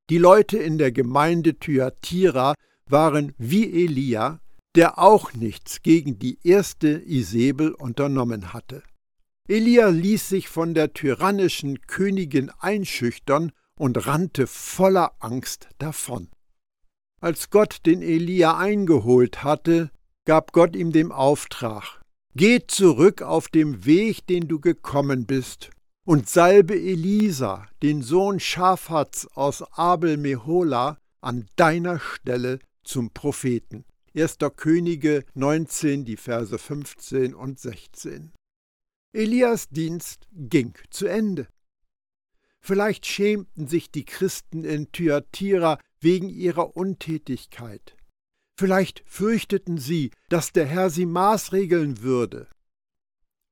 Die 0.09 0.17
Leute 0.17 0.57
in 0.57 0.77
der 0.77 0.91
Gemeinde 0.91 1.57
Thyatira 1.57 2.53
waren 2.87 3.33
wie 3.37 3.83
Elia, 3.83 4.39
der 4.75 4.99
auch 4.99 5.33
nichts 5.33 5.81
gegen 5.81 6.19
die 6.19 6.39
erste 6.43 6.87
Isabel 6.89 7.73
unternommen 7.73 8.53
hatte. 8.53 8.83
Elia 9.47 9.89
ließ 9.89 10.29
sich 10.29 10.47
von 10.47 10.73
der 10.73 10.93
tyrannischen 10.93 11.81
Königin 11.81 12.51
einschüchtern 12.59 13.51
und 13.75 14.05
rannte 14.07 14.47
voller 14.47 15.13
Angst 15.19 15.67
davon. 15.77 16.29
Als 17.19 17.49
Gott 17.49 17.85
den 17.85 18.01
Elia 18.01 18.57
eingeholt 18.57 19.43
hatte, 19.43 19.91
gab 20.25 20.53
Gott 20.53 20.75
ihm 20.75 20.91
den 20.91 21.11
Auftrag, 21.11 22.01
Geh 22.33 22.61
zurück 22.65 23.21
auf 23.21 23.49
dem 23.49 23.85
Weg, 23.85 24.25
den 24.25 24.47
du 24.47 24.61
gekommen 24.61 25.25
bist, 25.25 25.69
und 26.05 26.29
salbe 26.29 26.75
Elisa, 26.75 27.67
den 27.83 28.01
Sohn 28.01 28.39
Schafats 28.39 29.27
aus 29.35 29.61
Abel 29.73 30.15
Mehola, 30.15 30.97
an 31.19 31.47
deiner 31.57 31.99
Stelle 31.99 32.59
zum 32.83 33.11
Propheten. 33.11 33.83
1. 34.13 34.39
Könige 34.57 35.23
19, 35.35 36.03
die 36.03 36.17
Verse 36.17 36.57
15 36.57 37.33
und 37.33 37.59
16. 37.59 38.33
Elias 39.13 39.69
Dienst 39.69 40.27
ging 40.33 40.73
zu 40.89 41.07
Ende. 41.07 41.47
Vielleicht 42.59 43.05
schämten 43.05 43.67
sich 43.67 43.89
die 43.89 44.03
Christen 44.03 44.65
in 44.65 44.91
Thyatira 44.91 45.79
wegen 46.01 46.27
ihrer 46.27 46.75
Untätigkeit. 46.75 47.95
Vielleicht 48.59 49.01
fürchteten 49.05 49.77
sie, 49.77 50.11
dass 50.27 50.51
der 50.51 50.65
Herr 50.65 50.89
sie 50.89 51.05
maßregeln 51.05 52.01
würde. 52.01 52.49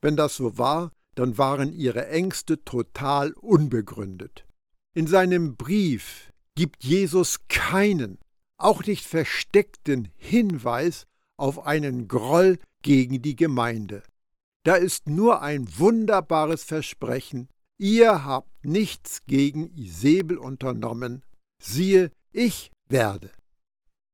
Wenn 0.01 0.17
das 0.17 0.35
so 0.35 0.57
war, 0.57 0.91
dann 1.15 1.37
waren 1.37 1.71
ihre 1.71 2.07
Ängste 2.07 2.63
total 2.65 3.31
unbegründet. 3.31 4.45
In 4.93 5.07
seinem 5.07 5.55
Brief 5.55 6.33
gibt 6.55 6.83
Jesus 6.83 7.47
keinen, 7.47 8.19
auch 8.59 8.83
nicht 8.85 9.05
versteckten 9.05 10.09
Hinweis 10.17 11.07
auf 11.37 11.65
einen 11.65 12.07
Groll 12.07 12.59
gegen 12.81 13.21
die 13.21 13.35
Gemeinde. 13.35 14.03
Da 14.63 14.75
ist 14.75 15.07
nur 15.07 15.41
ein 15.41 15.67
wunderbares 15.79 16.63
Versprechen, 16.63 17.49
ihr 17.77 18.25
habt 18.25 18.65
nichts 18.65 19.25
gegen 19.25 19.73
Isabel 19.75 20.37
unternommen, 20.37 21.23
siehe, 21.61 22.11
ich 22.31 22.71
werde. 22.87 23.31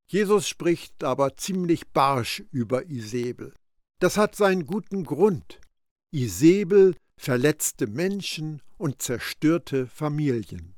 Jesus 0.08 0.48
spricht 0.48 1.04
aber 1.04 1.36
ziemlich 1.36 1.88
barsch 1.88 2.44
über 2.52 2.86
Isabel. 2.86 3.54
Das 4.00 4.18
hat 4.18 4.36
seinen 4.36 4.68
guten 4.68 5.04
Grund. 5.04 5.60
Isabel 6.12 6.96
verletzte 7.18 7.88
Menschen 7.88 8.62
und 8.78 9.02
zerstörte 9.02 9.88
Familien. 9.88 10.75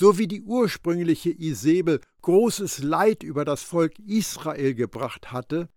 So 0.00 0.16
wie 0.16 0.28
die 0.28 0.42
ursprüngliche 0.42 1.30
Isabel 1.30 2.00
großes 2.22 2.84
Leid 2.84 3.24
über 3.24 3.44
das 3.44 3.64
Volk 3.64 3.98
Israel 3.98 4.76
gebracht 4.76 5.32
hatte, 5.32 5.68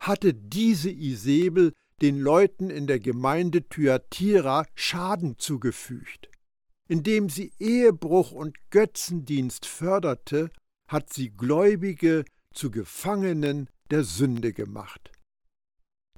hatte 0.00 0.34
diese 0.34 0.90
Isabel 0.90 1.72
den 2.02 2.18
Leuten 2.18 2.70
in 2.70 2.88
der 2.88 2.98
Gemeinde 2.98 3.68
Thyatira 3.68 4.66
Schaden 4.74 5.38
zugefügt. 5.38 6.28
Indem 6.88 7.28
sie 7.28 7.52
Ehebruch 7.60 8.32
und 8.32 8.56
Götzendienst 8.70 9.64
förderte, 9.64 10.50
hat 10.88 11.12
sie 11.12 11.30
Gläubige 11.30 12.24
zu 12.52 12.72
Gefangenen 12.72 13.70
der 13.92 14.02
Sünde 14.02 14.52
gemacht. 14.52 15.12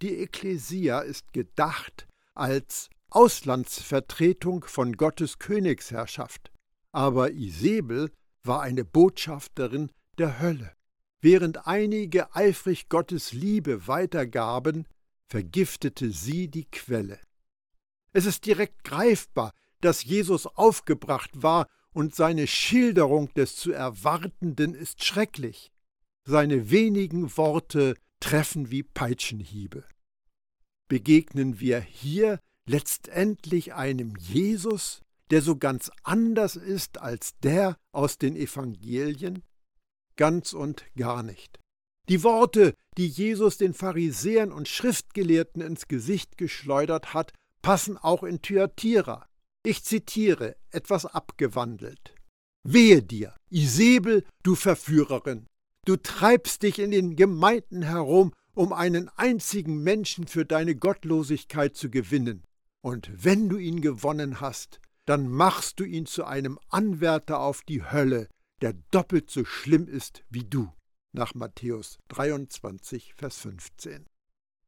Die 0.00 0.17
Ekklesia 0.17 1.00
ist 1.00 1.35
gedacht 1.35 2.09
als 2.33 2.88
Auslandsvertretung 3.11 4.64
von 4.64 4.95
Gottes 4.95 5.38
Königsherrschaft, 5.38 6.50
aber 6.92 7.32
Isabel 7.32 8.11
war 8.42 8.62
eine 8.62 8.85
Botschafterin 8.85 9.90
der 10.18 10.40
Hölle. 10.40 10.73
Während 11.20 11.66
einige 11.66 12.35
eifrig 12.35 12.88
Gottes 12.88 13.32
Liebe 13.32 13.87
weitergaben, 13.87 14.87
vergiftete 15.26 16.11
sie 16.11 16.49
die 16.49 16.64
Quelle. 16.64 17.20
Es 18.12 18.26
ist 18.26 18.47
direkt 18.47 18.85
greifbar, 18.85 19.52
dass 19.80 20.04
Jesus 20.04 20.47
aufgebracht 20.47 21.42
war, 21.42 21.66
und 21.92 22.14
seine 22.14 22.47
Schilderung 22.47 23.35
des 23.35 23.56
zu 23.56 23.73
Erwartenden 23.73 24.75
ist 24.75 25.04
schrecklich. 25.04 25.73
Seine 26.25 26.70
wenigen 26.70 27.37
Worte 27.37 27.97
treffen 28.20 28.70
wie 28.70 28.85
Peitschenhiebe. 28.85 29.85
Begegnen 30.87 31.59
wir 31.59 31.80
hier 31.80 32.38
letztendlich 32.66 33.75
einem 33.75 34.14
Jesus, 34.16 35.02
der 35.30 35.42
so 35.42 35.56
ganz 35.56 35.90
anders 36.02 36.56
ist 36.56 36.99
als 36.99 37.38
der 37.42 37.76
aus 37.92 38.18
den 38.18 38.37
Evangelien? 38.37 39.42
Ganz 40.16 40.52
und 40.52 40.84
gar 40.96 41.22
nicht. 41.22 41.58
Die 42.08 42.22
Worte, 42.25 42.75
die 42.96 43.06
Jesus 43.06 43.56
den 43.56 43.72
Pharisäern 43.72 44.52
und 44.52 44.68
Schriftgelehrten 44.68 45.62
ins 45.62 45.87
Gesicht 45.87 46.37
geschleudert 46.37 47.14
hat, 47.14 47.32
passen 47.62 47.96
auch 47.96 48.23
in 48.25 48.43
Thyatira. 48.43 49.28
Ich 49.62 49.84
zitiere, 49.84 50.56
etwas 50.71 51.06
abgewandelt. 51.06 52.14
Wehe 52.64 53.02
dir, 53.02 53.34
Isabel, 53.49 54.25
du 54.43 54.54
Verführerin! 54.54 55.47
Du 55.86 55.97
treibst 55.97 56.62
dich 56.62 56.78
in 56.78 56.90
den 56.90 57.16
Gemeinden 57.16 57.82
herum, 57.82 58.32
um 58.54 58.73
einen 58.73 59.08
einzigen 59.16 59.82
Menschen 59.82 60.26
für 60.26 60.45
deine 60.45 60.75
Gottlosigkeit 60.75 61.76
zu 61.76 61.90
gewinnen. 61.90 62.45
Und 62.82 63.10
wenn 63.14 63.49
du 63.49 63.56
ihn 63.56 63.80
gewonnen 63.80 64.40
hast, 64.40 64.80
dann 65.10 65.26
machst 65.26 65.80
du 65.80 65.84
ihn 65.84 66.06
zu 66.06 66.25
einem 66.25 66.56
Anwärter 66.68 67.40
auf 67.40 67.62
die 67.62 67.82
Hölle, 67.82 68.28
der 68.60 68.75
doppelt 68.92 69.28
so 69.28 69.44
schlimm 69.44 69.88
ist 69.88 70.23
wie 70.30 70.44
du 70.44 70.73
nach 71.10 71.34
Matthäus 71.34 71.99
23, 72.10 73.14
Vers 73.16 73.38
15. 73.38 74.06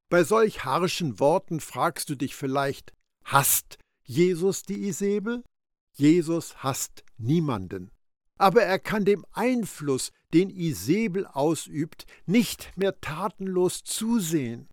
Bei 0.09 0.25
solch 0.25 0.65
harschen 0.65 1.21
Worten 1.21 1.61
fragst 1.61 2.11
du 2.11 2.17
dich 2.17 2.35
vielleicht, 2.35 2.93
hasst 3.23 3.79
Jesus 4.03 4.65
die 4.65 4.89
Isabel? 4.89 5.45
Jesus 5.93 6.57
hasst 6.57 7.05
niemanden. 7.19 7.93
Aber 8.37 8.65
er 8.65 8.81
kann 8.81 9.05
dem 9.05 9.25
Einfluss, 9.31 10.11
den 10.35 10.51
Isabel 10.51 11.25
ausübt, 11.25 12.05
nicht 12.27 12.77
mehr 12.77 13.01
tatenlos 13.01 13.85
zusehen. 13.85 14.69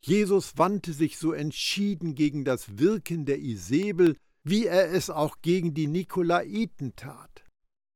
Jesus 0.00 0.58
wandte 0.58 0.92
sich 0.92 1.18
so 1.18 1.32
entschieden 1.32 2.14
gegen 2.14 2.44
das 2.44 2.78
Wirken 2.78 3.24
der 3.24 3.40
Isabel, 3.40 4.16
wie 4.44 4.66
er 4.66 4.92
es 4.92 5.10
auch 5.10 5.36
gegen 5.42 5.74
die 5.74 5.86
Nikolaiten 5.86 6.94
tat. 6.96 7.44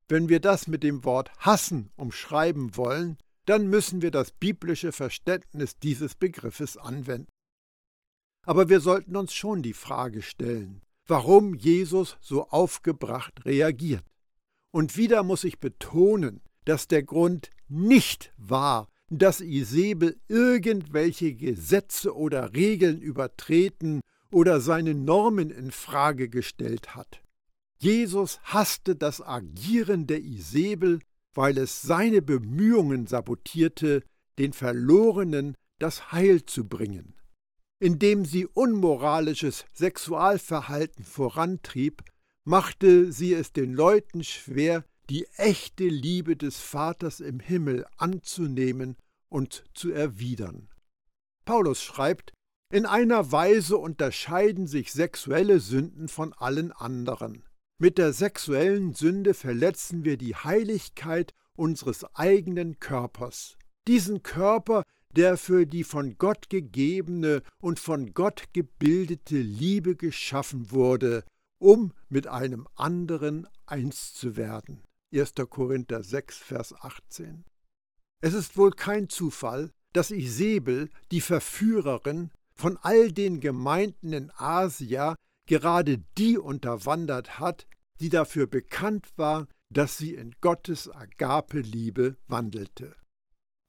Wenn 0.09 0.29
wir 0.29 0.41
das 0.41 0.69
mit 0.69 0.83
dem 0.83 1.05
Wort 1.05 1.31
hassen 1.39 1.91
umschreiben 1.97 2.77
wollen, 2.77 3.19
dann 3.45 3.69
müssen 3.69 4.03
wir 4.03 4.11
das 4.11 4.33
biblische 4.33 4.93
Verständnis 4.93 5.79
dieses 5.79 6.15
Begriffes 6.15 6.77
anwenden. 6.77 7.29
Aber 8.45 8.69
wir 8.69 8.81
sollten 8.81 9.17
uns 9.17 9.35
schon 9.35 9.63
die 9.63 9.73
Frage 9.73 10.23
stellen, 10.23 10.83
warum 11.07 11.55
Jesus 11.55 12.17
so 12.21 12.49
aufgebracht 12.49 13.45
reagiert. 13.45 14.05
Und 14.73 14.97
wieder 14.97 15.23
muss 15.23 15.43
ich 15.45 15.59
betonen, 15.59 16.41
dass 16.65 16.87
der 16.87 17.03
Grund 17.03 17.51
nicht 17.69 18.33
war, 18.37 18.89
dass 19.09 19.41
Isabel 19.41 20.21
irgendwelche 20.29 21.35
Gesetze 21.35 22.15
oder 22.15 22.55
Regeln 22.55 23.01
übertreten 23.01 24.01
oder 24.31 24.61
seine 24.61 24.95
Normen 24.95 25.51
in 25.51 25.71
Frage 25.71 26.29
gestellt 26.29 26.95
hat. 26.95 27.23
Jesus 27.79 28.41
hasste 28.43 28.97
das 28.97 29.21
Agieren 29.21 30.07
der 30.07 30.23
Isabel, 30.23 31.01
weil 31.35 31.59
es 31.59 31.83
seine 31.83 32.23
Bemühungen 32.23 33.07
sabotierte, 33.07 34.03
den 34.39 34.53
Verlorenen 34.53 35.55
das 35.79 36.13
Heil 36.13 36.45
zu 36.47 36.67
bringen. 36.67 37.15
Indem 37.79 38.25
sie 38.25 38.47
unmoralisches 38.47 39.67
Sexualverhalten 39.75 41.05
vorantrieb, 41.05 42.03
machte 42.45 43.13
sie 43.13 43.35
es 43.35 43.53
den 43.53 43.75
Leuten 43.75 44.25
schwer, 44.25 44.85
die 45.11 45.27
echte 45.37 45.85
Liebe 45.85 46.37
des 46.37 46.59
Vaters 46.59 47.21
im 47.21 47.39
Himmel 47.41 47.85
anzunehmen 47.99 48.97
und 49.29 49.65
zu 49.75 49.91
erwidern. 49.91 50.69
Paulus 51.45 51.83
schreibt, 51.83 52.33
in 52.71 52.85
einer 52.85 53.31
Weise 53.31 53.77
unterscheiden 53.79 54.67
sich 54.67 54.93
sexuelle 54.93 55.61
Sünden 55.61 56.09
von 56.09 56.33
allen 56.33 56.73
anderen. 56.73 57.45
Mit 57.79 57.99
der 57.99 58.13
sexuellen 58.13 58.95
Sünde 58.95 59.35
verletzen 59.35 60.05
wir 60.05 60.17
die 60.17 60.35
Heiligkeit 60.35 61.33
unseres 61.55 62.05
eigenen 62.15 62.81
Körpers. 62.81 63.57
Diesen 63.87 64.23
Körper, 64.23 64.83
der 65.15 65.37
für 65.37 65.67
die 65.67 65.85
von 65.85 66.19
Gott 66.19 66.51
gegebene 66.51 67.43
und 67.59 67.79
von 67.79 68.15
Gott 68.15 68.45
gebildete 68.53 69.39
Liebe 69.39 69.95
geschaffen 69.95 70.71
wurde, 70.71 71.25
um 71.59 71.93
mit 72.09 72.27
einem 72.27 72.67
anderen 72.75 73.47
eins 73.65 74.13
zu 74.13 74.37
werden. 74.37 74.83
1. 75.15 75.35
Korinther 75.49 76.03
6, 76.03 76.39
Vers 76.39 76.75
18. 76.75 77.45
Es 78.21 78.35
ist 78.35 78.57
wohl 78.57 78.73
kein 78.73 79.09
Zufall, 79.09 79.71
dass 79.93 80.11
Isabel, 80.11 80.91
die 81.11 81.21
Verführerin, 81.21 82.31
von 82.57 82.79
all 82.83 83.13
den 83.13 83.41
Gemeinden 83.41 84.13
in 84.13 84.33
Asia 84.37 85.17
gerade 85.47 85.99
die 86.19 86.39
unterwandert 86.39 87.39
hat, 87.39 87.67
die 88.01 88.09
dafür 88.09 88.47
bekannt 88.47 89.07
war, 89.17 89.47
dass 89.71 89.97
sie 89.99 90.15
in 90.15 90.35
Gottes 90.41 90.89
Agape-Liebe 90.89 92.17
wandelte. 92.29 92.97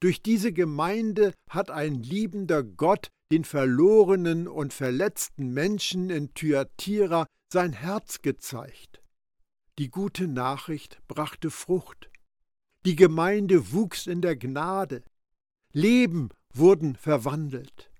Durch 0.00 0.22
diese 0.22 0.52
Gemeinde 0.52 1.32
hat 1.50 1.70
ein 1.70 2.02
liebender 2.02 2.62
Gott 2.62 3.08
den 3.32 3.44
verlorenen 3.44 4.48
und 4.48 4.72
verletzten 4.72 5.52
Menschen 5.52 6.08
in 6.10 6.32
Thyatira 6.34 7.26
sein 7.52 7.72
Herz 7.72 8.22
gezeigt. 8.22 9.02
Die 9.78 9.90
gute 9.90 10.26
Nachricht 10.28 11.00
brachte 11.08 11.50
Frucht. 11.50 12.10
Die 12.84 12.96
Gemeinde 12.96 13.72
wuchs 13.72 14.06
in 14.06 14.22
der 14.22 14.36
Gnade. 14.36 15.02
Leben 15.72 16.30
wurden 16.54 16.96
verwandelt. 16.96 17.90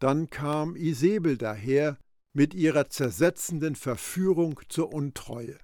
Dann 0.00 0.30
kam 0.30 0.74
Isabel 0.76 1.36
daher, 1.36 1.98
mit 2.32 2.54
ihrer 2.54 2.88
zersetzenden 2.88 3.76
Verführung 3.76 4.60
zur 4.68 4.92
Untreue. 4.92 5.58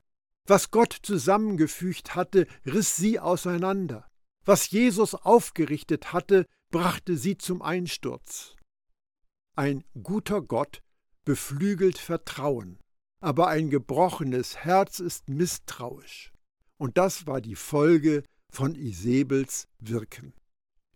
Was 0.46 0.70
Gott 0.70 0.96
zusammengefügt 1.02 2.14
hatte, 2.14 2.46
riss 2.64 2.96
sie 2.96 3.18
auseinander. 3.18 4.08
Was 4.44 4.70
Jesus 4.70 5.14
aufgerichtet 5.14 6.12
hatte, 6.12 6.46
brachte 6.70 7.16
sie 7.16 7.38
zum 7.38 7.62
Einsturz. 7.62 8.54
Ein 9.56 9.84
guter 10.02 10.42
Gott 10.42 10.82
beflügelt 11.24 11.98
Vertrauen, 11.98 12.78
aber 13.20 13.48
ein 13.48 13.70
gebrochenes 13.70 14.56
Herz 14.56 15.00
ist 15.00 15.28
misstrauisch. 15.28 16.32
Und 16.76 16.98
das 16.98 17.26
war 17.26 17.40
die 17.40 17.56
Folge 17.56 18.22
von 18.52 18.74
Isabels 18.74 19.66
Wirken. 19.80 20.34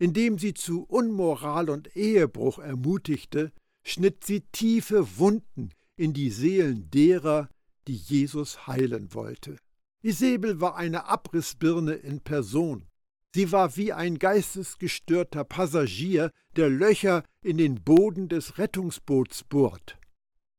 Indem 0.01 0.39
sie 0.39 0.55
zu 0.55 0.85
Unmoral 0.85 1.69
und 1.69 1.95
Ehebruch 1.95 2.59
ermutigte, 2.59 3.53
schnitt 3.85 4.25
sie 4.25 4.41
tiefe 4.41 5.19
Wunden 5.19 5.71
in 5.95 6.15
die 6.15 6.31
Seelen 6.31 6.91
derer, 6.91 7.51
die 7.87 7.97
Jesus 7.97 8.67
heilen 8.67 9.13
wollte. 9.13 9.59
Isabel 10.01 10.59
war 10.59 10.77
eine 10.77 11.05
Abrissbirne 11.05 11.93
in 11.93 12.21
Person. 12.21 12.87
Sie 13.35 13.53
war 13.53 13.77
wie 13.77 13.93
ein 13.93 14.19
geistesgestörter 14.19 15.45
Passagier, 15.45 16.31
der 16.57 16.71
Löcher 16.71 17.23
in 17.43 17.59
den 17.59 17.85
Boden 17.85 18.31
des 18.31 18.57
Rettungsboots 18.57 19.45
bohrt. 19.45 19.99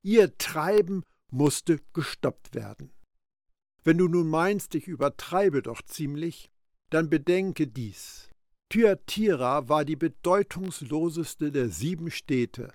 Ihr 0.03 0.37
Treiben 0.37 1.01
musste 1.31 1.79
gestoppt 1.93 2.53
werden. 2.53 2.91
Wenn 3.83 3.97
du 3.97 4.07
nun 4.07 4.29
meinst, 4.29 4.75
ich 4.75 4.87
übertreibe 4.87 5.63
doch 5.63 5.81
ziemlich, 5.81 6.51
dann 6.91 7.09
bedenke 7.09 7.65
dies. 7.65 8.30
Thyatira 8.71 9.67
war 9.67 9.83
die 9.83 9.97
bedeutungsloseste 9.97 11.51
der 11.51 11.67
sieben 11.67 12.09
Städte, 12.09 12.73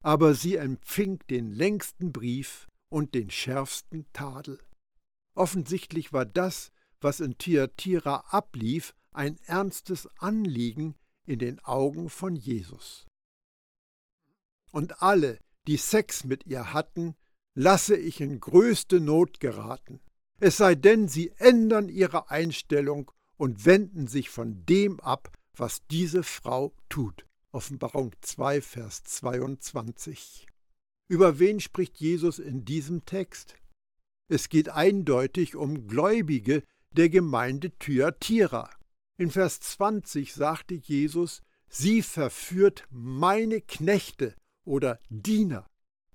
aber 0.00 0.34
sie 0.34 0.56
empfing 0.56 1.20
den 1.30 1.52
längsten 1.52 2.10
Brief 2.10 2.66
und 2.88 3.14
den 3.14 3.30
schärfsten 3.30 4.06
Tadel. 4.12 4.58
Offensichtlich 5.36 6.12
war 6.12 6.24
das, 6.24 6.72
was 7.00 7.20
in 7.20 7.38
Thyatira 7.38 8.24
ablief, 8.30 8.92
ein 9.12 9.38
ernstes 9.46 10.08
Anliegen 10.18 10.96
in 11.26 11.38
den 11.38 11.60
Augen 11.60 12.10
von 12.10 12.34
Jesus. 12.34 13.06
Und 14.72 15.00
alle, 15.00 15.38
die 15.68 15.76
Sex 15.76 16.24
mit 16.24 16.44
ihr 16.46 16.72
hatten, 16.72 17.14
lasse 17.54 17.96
ich 17.96 18.20
in 18.20 18.40
größte 18.40 18.98
Not 18.98 19.38
geraten. 19.38 20.00
Es 20.40 20.56
sei 20.56 20.74
denn, 20.74 21.06
sie 21.06 21.30
ändern 21.36 21.88
ihre 21.88 22.30
Einstellung 22.30 23.12
und 23.36 23.66
wenden 23.66 24.06
sich 24.06 24.30
von 24.30 24.64
dem 24.66 25.00
ab, 25.00 25.30
was 25.54 25.86
diese 25.88 26.22
Frau 26.22 26.74
tut. 26.88 27.26
Offenbarung 27.52 28.12
2, 28.20 28.60
Vers 28.60 29.04
22. 29.04 30.46
Über 31.08 31.38
wen 31.38 31.60
spricht 31.60 31.98
Jesus 31.98 32.38
in 32.38 32.64
diesem 32.64 33.04
Text? 33.04 33.56
Es 34.28 34.48
geht 34.48 34.68
eindeutig 34.68 35.54
um 35.54 35.86
Gläubige 35.86 36.62
der 36.92 37.08
Gemeinde 37.08 37.70
Thyatira. 37.78 38.70
In 39.16 39.30
Vers 39.30 39.60
20 39.60 40.34
sagte 40.34 40.74
Jesus, 40.74 41.42
sie 41.68 42.02
verführt 42.02 42.86
meine 42.90 43.60
Knechte 43.60 44.34
oder 44.64 44.98
Diener. 45.08 45.66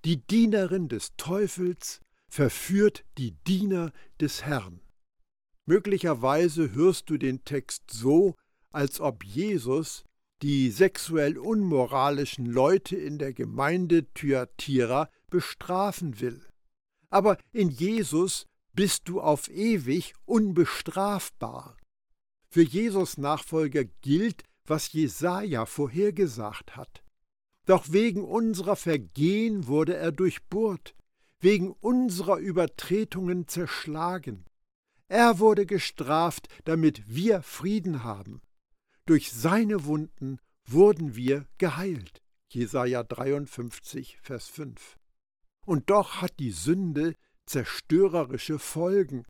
Die 0.04 0.18
Dienerin 0.18 0.88
des 0.88 1.16
Teufels 1.16 2.00
verführt 2.28 3.04
die 3.18 3.32
Diener 3.46 3.92
des 4.20 4.44
Herrn. 4.44 4.80
Möglicherweise 5.66 6.72
hörst 6.72 7.08
du 7.10 7.16
den 7.16 7.44
Text 7.44 7.90
so, 7.90 8.34
als 8.70 9.00
ob 9.00 9.24
Jesus 9.24 10.04
die 10.42 10.70
sexuell 10.70 11.38
unmoralischen 11.38 12.46
Leute 12.46 12.96
in 12.96 13.18
der 13.18 13.32
Gemeinde 13.32 14.12
Thyatira 14.12 15.08
bestrafen 15.30 16.20
will. 16.20 16.44
Aber 17.10 17.38
in 17.52 17.68
Jesus 17.68 18.46
bist 18.72 19.08
du 19.08 19.20
auf 19.20 19.48
ewig 19.48 20.14
unbestrafbar. 20.24 21.76
Für 22.48 22.62
Jesus 22.62 23.18
Nachfolger 23.18 23.84
gilt, 23.84 24.42
was 24.66 24.92
Jesaja 24.92 25.64
vorhergesagt 25.66 26.76
hat. 26.76 27.02
Doch 27.66 27.92
wegen 27.92 28.24
unserer 28.24 28.76
Vergehen 28.76 29.68
wurde 29.68 29.94
er 29.94 30.10
durchbohrt, 30.10 30.94
wegen 31.40 31.70
unserer 31.70 32.38
Übertretungen 32.38 33.46
zerschlagen. 33.46 34.44
Er 35.12 35.38
wurde 35.40 35.66
gestraft, 35.66 36.48
damit 36.64 37.02
wir 37.06 37.42
Frieden 37.42 38.02
haben. 38.02 38.40
Durch 39.04 39.30
seine 39.30 39.84
Wunden 39.84 40.38
wurden 40.64 41.14
wir 41.16 41.46
geheilt. 41.58 42.22
Jesaja 42.48 43.02
53, 43.02 44.18
Vers 44.22 44.48
5. 44.48 44.98
Und 45.66 45.90
doch 45.90 46.22
hat 46.22 46.40
die 46.40 46.50
Sünde 46.50 47.14
zerstörerische 47.44 48.58
Folgen. 48.58 49.26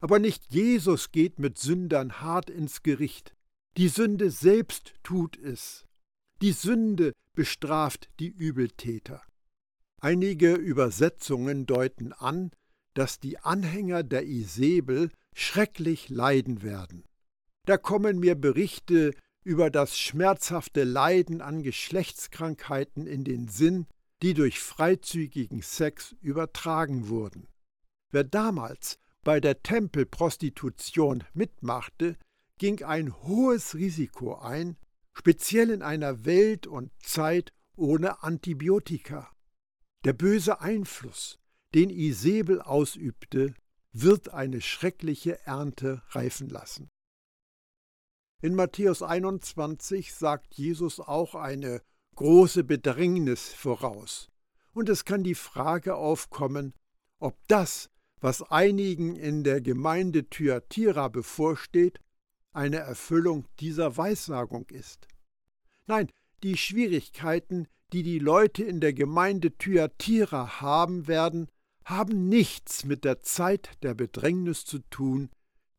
Aber 0.00 0.18
nicht 0.18 0.52
Jesus 0.52 1.12
geht 1.12 1.38
mit 1.38 1.58
Sündern 1.58 2.20
hart 2.20 2.50
ins 2.50 2.82
Gericht. 2.82 3.36
Die 3.76 3.86
Sünde 3.86 4.32
selbst 4.32 4.94
tut 5.04 5.36
es. 5.36 5.86
Die 6.42 6.50
Sünde 6.50 7.12
bestraft 7.34 8.10
die 8.18 8.30
Übeltäter. 8.30 9.22
Einige 10.00 10.54
Übersetzungen 10.54 11.66
deuten 11.66 12.12
an, 12.12 12.50
dass 12.94 13.20
die 13.20 13.38
Anhänger 13.38 14.02
der 14.02 14.24
Isabel 14.24 15.10
schrecklich 15.34 16.08
leiden 16.08 16.62
werden. 16.62 17.04
Da 17.66 17.76
kommen 17.76 18.18
mir 18.18 18.34
Berichte 18.34 19.14
über 19.42 19.70
das 19.70 19.98
schmerzhafte 19.98 20.84
Leiden 20.84 21.40
an 21.40 21.62
Geschlechtskrankheiten 21.62 23.06
in 23.06 23.24
den 23.24 23.48
Sinn, 23.48 23.86
die 24.22 24.34
durch 24.34 24.60
freizügigen 24.60 25.60
Sex 25.60 26.14
übertragen 26.20 27.08
wurden. 27.08 27.46
Wer 28.10 28.24
damals 28.24 28.98
bei 29.22 29.40
der 29.40 29.62
Tempelprostitution 29.62 31.24
mitmachte, 31.34 32.16
ging 32.58 32.82
ein 32.84 33.12
hohes 33.22 33.74
Risiko 33.74 34.36
ein, 34.36 34.76
speziell 35.12 35.70
in 35.70 35.82
einer 35.82 36.24
Welt 36.24 36.66
und 36.66 36.90
Zeit 37.02 37.52
ohne 37.76 38.22
Antibiotika. 38.22 39.30
Der 40.04 40.12
böse 40.12 40.60
Einfluss, 40.60 41.38
den 41.74 41.90
Isabel 41.90 42.62
ausübte, 42.62 43.54
wird 43.92 44.30
eine 44.30 44.60
schreckliche 44.60 45.44
Ernte 45.46 46.02
reifen 46.10 46.48
lassen. 46.48 46.88
In 48.42 48.54
Matthäus 48.54 49.02
21 49.02 50.14
sagt 50.14 50.54
Jesus 50.54 51.00
auch 51.00 51.34
eine 51.34 51.80
große 52.16 52.64
Bedrängnis 52.64 53.52
voraus. 53.52 54.30
Und 54.72 54.88
es 54.88 55.04
kann 55.04 55.22
die 55.22 55.34
Frage 55.34 55.96
aufkommen, 55.96 56.74
ob 57.18 57.36
das, 57.48 57.90
was 58.20 58.42
einigen 58.42 59.16
in 59.16 59.44
der 59.44 59.60
Gemeinde 59.60 60.28
Thyatira 60.28 61.08
bevorsteht, 61.08 62.00
eine 62.52 62.78
Erfüllung 62.78 63.46
dieser 63.60 63.96
Weissagung 63.96 64.68
ist. 64.70 65.08
Nein, 65.86 66.08
die 66.42 66.56
Schwierigkeiten, 66.56 67.66
die 67.92 68.02
die 68.02 68.18
Leute 68.18 68.64
in 68.64 68.80
der 68.80 68.92
Gemeinde 68.92 69.56
Thyatira 69.56 70.60
haben 70.60 71.06
werden, 71.06 71.48
haben 71.84 72.28
nichts 72.28 72.84
mit 72.84 73.04
der 73.04 73.22
Zeit 73.22 73.70
der 73.82 73.94
Bedrängnis 73.94 74.64
zu 74.64 74.78
tun, 74.90 75.30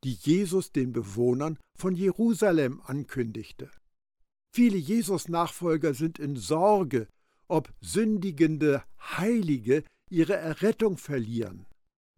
die 0.03 0.13
Jesus 0.13 0.71
den 0.71 0.93
Bewohnern 0.93 1.57
von 1.75 1.95
Jerusalem 1.95 2.81
ankündigte. 2.85 3.71
Viele 4.53 4.77
Jesus-Nachfolger 4.77 5.93
sind 5.93 6.19
in 6.19 6.35
Sorge, 6.35 7.07
ob 7.47 7.73
sündigende 7.81 8.83
Heilige 8.99 9.83
ihre 10.09 10.35
Errettung 10.35 10.97
verlieren. 10.97 11.65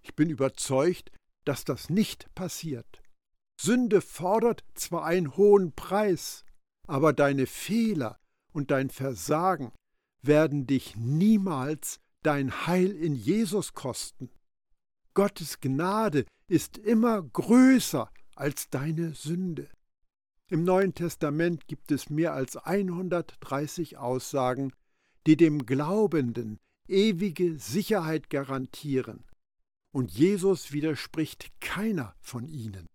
Ich 0.01 0.15
bin 0.15 0.29
überzeugt, 0.29 1.11
dass 1.45 1.63
das 1.63 1.89
nicht 1.89 2.33
passiert. 2.35 3.01
Sünde 3.59 4.01
fordert 4.01 4.63
zwar 4.75 5.05
einen 5.05 5.35
hohen 5.35 5.73
Preis, 5.73 6.45
aber 6.87 7.13
deine 7.13 7.47
Fehler 7.47 8.19
und 8.51 8.71
dein 8.71 8.89
Versagen 8.89 9.71
werden 10.21 10.67
dich 10.67 10.95
niemals 10.95 11.99
dein 12.23 12.67
Heil 12.67 12.91
in 12.91 13.15
Jesus 13.15 13.73
kosten. 13.73 14.29
Gottes 15.13 15.59
Gnade 15.59 16.25
ist 16.47 16.77
immer 16.77 17.21
größer 17.21 18.11
als 18.35 18.69
deine 18.69 19.13
Sünde. 19.13 19.69
Im 20.49 20.63
Neuen 20.63 20.93
Testament 20.93 21.67
gibt 21.67 21.91
es 21.91 22.09
mehr 22.09 22.33
als 22.33 22.55
130 22.55 23.97
Aussagen, 23.97 24.71
die 25.25 25.35
dem 25.35 25.65
Glaubenden 25.65 26.57
ewige 26.87 27.59
Sicherheit 27.59 28.29
garantieren 28.29 29.25
und 29.97 30.11
Jesus 30.11 30.71
widerspricht 30.73 31.51
keiner 31.59 32.15
von 32.21 32.47
ihnen. 32.47 32.87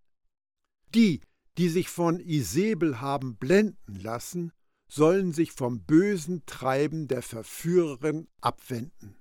Die, 0.95 1.19
die 1.57 1.67
sich 1.67 1.89
von 1.89 2.21
Isabel 2.21 3.01
haben 3.01 3.35
blenden 3.35 3.99
lassen, 3.99 4.53
sollen 4.93 5.33
sich 5.33 5.51
vom 5.51 5.81
bösen 5.81 6.45
Treiben 6.45 7.07
der 7.07 7.23
Verführerin 7.23 8.27
abwenden. 8.41 9.15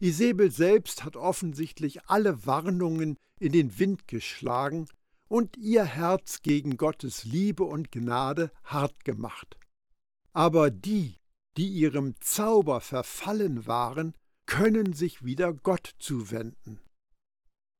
Isabel 0.00 0.50
selbst 0.50 1.04
hat 1.04 1.16
offensichtlich 1.16 2.04
alle 2.06 2.44
Warnungen 2.44 3.16
in 3.38 3.52
den 3.52 3.78
Wind 3.78 4.08
geschlagen 4.08 4.88
und 5.28 5.56
ihr 5.56 5.84
Herz 5.84 6.42
gegen 6.42 6.76
Gottes 6.76 7.22
Liebe 7.22 7.62
und 7.62 7.92
Gnade 7.92 8.50
hart 8.64 9.04
gemacht. 9.04 9.56
Aber 10.32 10.72
die, 10.72 11.14
die 11.56 11.68
ihrem 11.68 12.14
Zauber 12.20 12.80
verfallen 12.80 13.66
waren, 13.68 14.12
können 14.44 14.92
sich 14.92 15.24
wieder 15.24 15.52
Gott 15.52 15.94
zuwenden. 16.00 16.80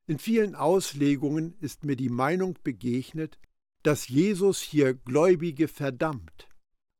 In 0.06 0.20
vielen 0.20 0.54
Auslegungen 0.54 1.56
ist 1.58 1.84
mir 1.84 1.96
die 1.96 2.08
Meinung 2.08 2.56
begegnet, 2.62 3.40
dass 3.82 4.06
Jesus 4.06 4.60
hier 4.60 4.94
Gläubige 4.94 5.66
verdammt. 5.66 6.45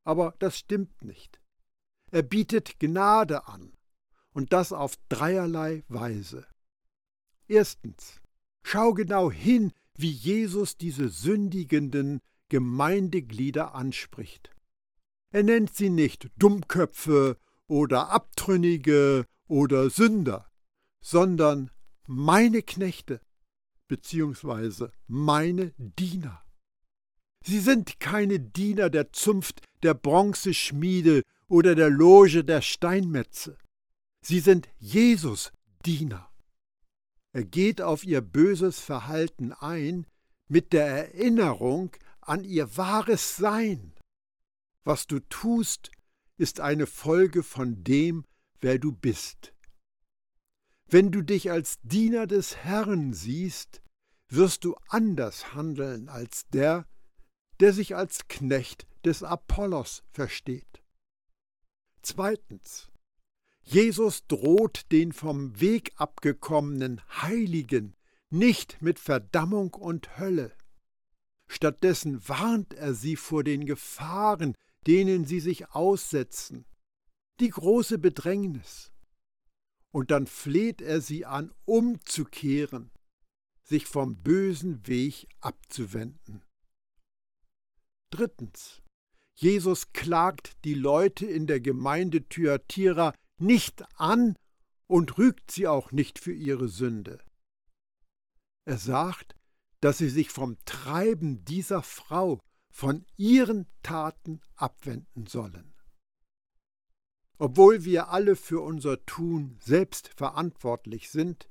Aber 0.07 0.35
das 0.39 0.57
stimmt 0.57 1.03
nicht. 1.03 1.41
Er 2.11 2.21
bietet 2.21 2.79
Gnade 2.79 3.45
an, 3.49 3.73
und 4.31 4.53
das 4.53 4.71
auf 4.71 4.95
dreierlei 5.09 5.83
Weise. 5.89 6.47
Erstens, 7.49 8.21
schau 8.63 8.93
genau 8.93 9.29
hin, 9.29 9.73
wie 9.95 10.11
Jesus 10.11 10.77
diese 10.77 11.09
sündigenden 11.09 12.21
Gemeindeglieder 12.47 13.75
anspricht. 13.75 14.55
Er 15.31 15.43
nennt 15.43 15.75
sie 15.75 15.89
nicht 15.89 16.29
Dummköpfe 16.37 17.37
oder 17.67 18.09
Abtrünnige 18.09 19.25
oder 19.47 19.89
Sünder, 19.89 20.49
sondern 21.01 21.69
meine 22.05 22.61
Knechte 22.61 23.19
beziehungsweise 23.89 24.93
meine 25.05 25.73
Diener. 25.77 26.46
Sie 27.47 27.61
sind 27.61 28.01
keine 28.01 28.41
Diener 28.41 28.89
der 28.89 29.13
Zunft 29.13 29.61
der 29.81 29.93
Bronzeschmiede 29.93 31.23
oder 31.47 31.75
der 31.75 31.89
Loge 31.89 32.43
der 32.43 32.61
Steinmetze. 32.61 33.57
Sie 34.21 34.41
sind 34.41 34.67
Jesus 34.79 35.53
Diener. 35.85 36.29
Er 37.31 37.45
geht 37.45 37.81
auf 37.81 38.03
ihr 38.03 38.19
böses 38.19 38.81
Verhalten 38.81 39.53
ein 39.53 40.05
mit 40.49 40.73
der 40.73 40.87
Erinnerung 40.87 41.95
an 42.19 42.43
ihr 42.43 42.75
wahres 42.75 43.37
Sein. 43.37 43.93
Was 44.83 45.07
du 45.07 45.21
tust, 45.21 45.89
ist 46.35 46.59
eine 46.59 46.85
Folge 46.85 47.43
von 47.43 47.81
dem, 47.85 48.25
wer 48.59 48.77
du 48.77 48.91
bist. 48.91 49.53
Wenn 50.89 51.13
du 51.13 51.21
dich 51.21 51.49
als 51.49 51.79
Diener 51.81 52.27
des 52.27 52.57
Herrn 52.57 53.13
siehst, 53.13 53.81
wirst 54.27 54.65
du 54.65 54.75
anders 54.89 55.53
handeln 55.53 56.09
als 56.09 56.45
der, 56.49 56.85
der 57.59 57.73
sich 57.73 57.95
als 57.95 58.27
Knecht 58.27 58.87
des 59.05 59.23
Apollos 59.23 60.03
versteht. 60.11 60.83
Zweitens. 62.01 62.89
Jesus 63.63 64.25
droht 64.27 64.91
den 64.93 65.11
vom 65.11 65.59
Weg 65.59 65.91
abgekommenen 65.97 67.01
Heiligen 67.21 67.97
nicht 68.29 68.81
mit 68.81 68.99
Verdammung 68.99 69.73
und 69.73 70.17
Hölle. 70.17 70.55
Stattdessen 71.49 72.27
warnt 72.27 72.73
er 72.73 72.93
sie 72.93 73.15
vor 73.15 73.43
den 73.43 73.65
Gefahren, 73.65 74.55
denen 74.85 75.25
sie 75.25 75.39
sich 75.39 75.69
aussetzen, 75.71 76.65
die 77.39 77.49
große 77.49 77.97
Bedrängnis. 77.97 78.91
Und 79.91 80.11
dann 80.11 80.27
fleht 80.27 80.81
er 80.81 81.01
sie 81.01 81.25
an, 81.25 81.53
umzukehren, 81.65 82.91
sich 83.63 83.85
vom 83.85 84.21
bösen 84.21 84.85
Weg 84.87 85.27
abzuwenden. 85.39 86.43
Drittens. 88.09 88.81
Jesus 89.35 89.93
klagt 89.93 90.63
die 90.63 90.73
Leute 90.73 91.25
in 91.25 91.45
der 91.45 91.59
Gemeinde 91.59 92.27
Thyatira 92.27 93.13
nicht 93.39 93.83
an 93.99 94.35
und 94.87 95.17
rügt 95.17 95.51
sie 95.51 95.67
auch 95.67 95.91
nicht 95.91 96.17
für 96.17 96.33
ihre 96.33 96.69
Sünde. 96.69 97.19
Er 98.65 98.77
sagt, 98.77 99.35
dass 99.81 99.99
sie 99.99 100.09
sich 100.09 100.29
vom 100.29 100.57
Treiben 100.65 101.45
dieser 101.45 101.83
Frau, 101.83 102.39
von 102.73 103.05
ihren 103.15 103.67
Taten 103.83 104.41
abwenden 104.55 105.27
sollen. 105.27 105.73
Obwohl 107.39 107.85
wir 107.85 108.09
alle 108.09 108.35
für 108.35 108.61
unser 108.61 109.05
Tun 109.05 109.57
selbst 109.63 110.09
verantwortlich 110.15 111.09
sind, 111.09 111.47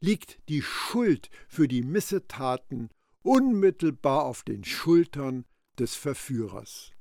liegt 0.00 0.40
die 0.48 0.62
Schuld 0.62 1.30
für 1.48 1.66
die 1.66 1.82
Missetaten 1.82 2.90
unmittelbar 3.22 4.24
auf 4.24 4.44
den 4.44 4.64
Schultern 4.64 5.44
des 5.78 5.94
Verführers. 5.94 6.92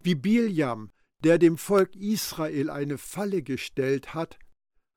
Wie 0.00 0.14
Biljam 0.14 0.92
der 1.22 1.38
dem 1.38 1.58
Volk 1.58 1.96
Israel 1.96 2.70
eine 2.70 2.98
Falle 2.98 3.42
gestellt 3.42 4.14
hat, 4.14 4.38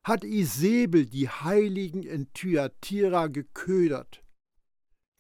hat 0.04 0.24
Isabel 0.24 1.06
die 1.06 1.30
Heiligen 1.30 2.04
in 2.04 2.32
Thyatira 2.34 3.28
geködert. 3.28 4.24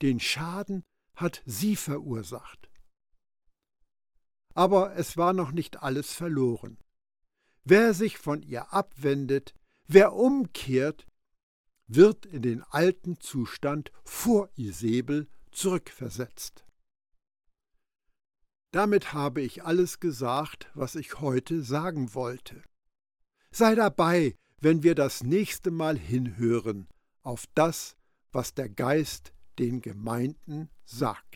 Den 0.01 0.19
Schaden 0.19 0.83
hat 1.15 1.41
sie 1.45 1.75
verursacht. 1.75 2.69
Aber 4.53 4.95
es 4.95 5.17
war 5.17 5.33
noch 5.33 5.51
nicht 5.51 5.81
alles 5.81 6.13
verloren. 6.13 6.77
Wer 7.63 7.93
sich 7.93 8.17
von 8.17 8.41
ihr 8.41 8.73
abwendet, 8.73 9.53
wer 9.87 10.13
umkehrt, 10.13 11.07
wird 11.87 12.25
in 12.25 12.41
den 12.41 12.61
alten 12.63 13.19
Zustand 13.19 13.91
vor 14.03 14.49
Isabel 14.55 15.27
zurückversetzt. 15.51 16.65
Damit 18.73 19.13
habe 19.13 19.41
ich 19.41 19.63
alles 19.63 19.99
gesagt, 19.99 20.71
was 20.73 20.95
ich 20.95 21.19
heute 21.19 21.61
sagen 21.61 22.15
wollte. 22.15 22.63
Sei 23.51 23.75
dabei, 23.75 24.35
wenn 24.61 24.81
wir 24.81 24.95
das 24.95 25.21
nächste 25.21 25.69
Mal 25.69 25.95
hinhören 25.95 26.87
auf 27.21 27.45
das, 27.53 27.95
was 28.31 28.55
der 28.55 28.69
Geist 28.69 29.31
den 29.59 29.79
Gemeinden 29.81 30.71
sagt. 30.85 31.32